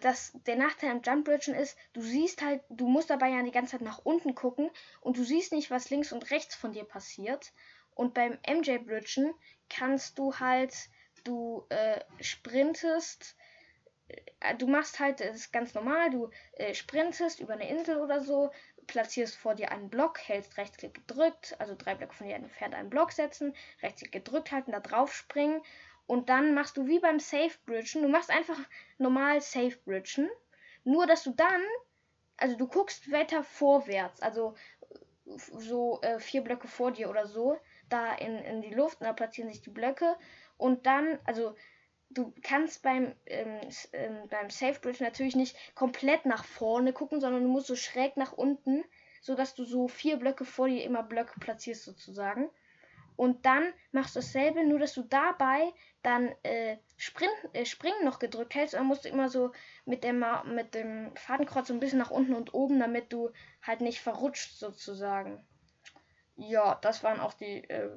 das, 0.02 0.34
der 0.46 0.56
Nachteil 0.56 0.92
am 0.92 1.02
Jump 1.04 1.26
Bridgen 1.26 1.56
ist, 1.56 1.78
du 1.94 2.02
siehst 2.02 2.42
halt, 2.42 2.62
du 2.70 2.88
musst 2.88 3.10
dabei 3.10 3.30
ja 3.30 3.42
die 3.44 3.52
ganze 3.52 3.72
Zeit 3.72 3.82
nach 3.82 4.00
unten 4.04 4.36
gucken 4.36 4.70
und 5.02 5.18
du 5.18 5.24
siehst 5.24 5.52
nicht, 5.52 5.72
was 5.72 5.90
links 5.90 6.12
und 6.12 6.30
rechts 6.32 6.56
von 6.56 6.74
dir 6.74 6.84
passiert. 6.84 7.52
Und 7.96 8.14
beim 8.14 8.38
MJ 8.48 8.78
Bridgen 8.78 9.34
kannst 9.70 10.18
du 10.18 10.40
halt, 10.40 10.74
du 11.24 11.66
äh, 11.70 12.00
sprintest, 12.22 13.36
äh, 14.40 14.56
du 14.56 14.68
machst 14.68 15.00
halt, 15.00 15.20
das 15.20 15.36
ist 15.36 15.52
ganz 15.52 15.74
normal, 15.74 16.10
du 16.10 16.30
äh, 16.54 16.74
sprintest 16.74 17.40
über 17.40 17.54
eine 17.54 17.70
Insel 17.70 17.98
oder 17.98 18.22
so, 18.22 18.52
platzierst 18.88 19.36
vor 19.36 19.56
dir 19.56 19.72
einen 19.72 19.90
Block, 19.90 20.20
hältst 20.20 20.58
Rechtsklick 20.58 20.94
gedrückt, 20.96 21.56
also 21.60 21.76
drei 21.76 21.96
Blöcke 21.96 22.14
von 22.14 22.28
dir 22.28 22.36
entfernt 22.36 22.74
einen 22.74 22.90
Block 22.90 23.12
setzen, 23.12 23.56
Rechtsklick 23.82 24.12
gedrückt 24.12 24.52
halten, 24.52 24.72
da 24.72 24.80
drauf 24.80 25.14
springen 25.14 25.62
und 26.10 26.30
dann 26.30 26.56
machst 26.56 26.76
du 26.76 26.88
wie 26.88 26.98
beim 26.98 27.20
Safe 27.20 27.56
Bridgen, 27.68 28.02
du 28.02 28.08
machst 28.08 28.32
einfach 28.32 28.58
normal 28.98 29.42
Safe 29.42 29.78
Bridgen, 29.86 30.28
nur 30.84 31.06
dass 31.06 31.24
du 31.24 31.30
dann, 31.30 31.62
also 32.36 32.58
du 32.58 32.68
guckst 32.68 33.12
weiter 33.12 33.44
vorwärts, 33.44 34.20
also 34.20 34.56
so 35.28 36.02
äh, 36.02 36.20
vier 36.20 36.42
Blöcke 36.42 36.68
vor 36.68 36.92
dir 36.92 37.12
oder 37.12 37.28
so, 37.28 37.60
da 37.90 38.16
in, 38.16 38.40
in 38.40 38.62
die 38.64 38.74
Luft 38.74 39.02
und 39.02 39.06
da 39.06 39.14
platzieren 39.14 39.52
sich 39.52 39.62
die 39.62 39.70
Blöcke 39.70 40.16
und 40.58 40.88
dann, 40.88 41.20
also 41.26 41.56
du 42.10 42.34
kannst 42.42 42.82
beim, 42.82 43.14
ähm, 43.28 43.60
ähm, 43.94 44.28
beim 44.32 44.50
Safe 44.50 44.80
Bridge 44.80 45.04
natürlich 45.04 45.36
nicht 45.36 45.56
komplett 45.76 46.26
nach 46.26 46.44
vorne 46.44 46.92
gucken, 46.92 47.22
sondern 47.22 47.44
du 47.44 47.50
musst 47.50 47.68
so 47.68 47.76
schräg 47.76 48.18
nach 48.18 48.34
unten, 48.34 48.84
sodass 49.22 49.54
du 49.54 49.64
so 49.64 49.88
vier 49.88 50.18
Blöcke 50.18 50.44
vor 50.44 50.70
dir 50.70 50.84
immer 50.84 51.04
Blöcke 51.04 51.40
platzierst 51.40 51.84
sozusagen. 51.84 52.50
Und 53.20 53.46
dann 53.46 53.74
machst 53.92 54.16
du 54.16 54.22
dasselbe, 54.22 54.66
nur 54.66 54.80
dass 54.80 54.94
du 54.94 55.02
dabei 55.02 55.74
dann 56.04 56.34
äh, 56.44 56.78
Sprint, 56.96 57.34
äh, 57.52 57.66
Springen 57.66 58.06
noch 58.06 58.18
gedrückt 58.18 58.56
hältst. 58.56 58.76
Dann 58.76 58.86
musst 58.86 59.04
du 59.04 59.10
immer 59.10 59.28
so 59.28 59.52
mit 59.84 60.06
dem, 60.06 60.24
mit 60.46 60.74
dem 60.74 61.14
Fadenkreuz 61.18 61.68
so 61.68 61.74
ein 61.74 61.82
bisschen 61.82 62.00
nach 62.00 62.12
unten 62.12 62.34
und 62.34 62.54
oben, 62.54 62.80
damit 62.80 63.12
du 63.12 63.30
halt 63.62 63.82
nicht 63.82 64.00
verrutscht 64.00 64.58
sozusagen. 64.58 65.46
Ja, 66.38 66.76
das 66.76 67.04
waren 67.04 67.20
auch 67.20 67.34
die 67.34 67.70
äh, 67.70 67.90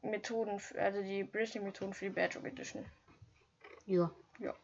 Methoden, 0.00 0.58
also 0.78 1.02
die 1.02 1.24
Bridging-Methoden 1.24 1.92
für 1.92 2.06
die 2.06 2.12
Badger 2.12 2.42
Edition. 2.42 2.86
Ja. 3.84 4.10
Ja. 4.38 4.54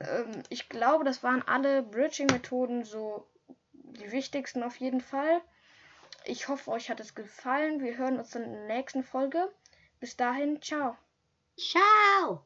Ähm, 0.00 0.42
ich 0.48 0.68
glaube, 0.68 1.04
das 1.04 1.22
waren 1.22 1.42
alle 1.42 1.84
Bridging-Methoden 1.84 2.82
so 2.82 3.28
die 3.72 4.10
wichtigsten 4.10 4.64
auf 4.64 4.74
jeden 4.78 5.00
Fall. 5.00 5.42
Ich 6.24 6.48
hoffe, 6.48 6.70
euch 6.70 6.90
hat 6.90 7.00
es 7.00 7.14
gefallen. 7.14 7.80
Wir 7.80 7.96
hören 7.96 8.18
uns 8.18 8.34
in 8.34 8.42
der 8.42 8.66
nächsten 8.66 9.02
Folge. 9.02 9.52
Bis 10.00 10.16
dahin, 10.16 10.60
ciao. 10.60 10.96
Ciao. 11.56 12.44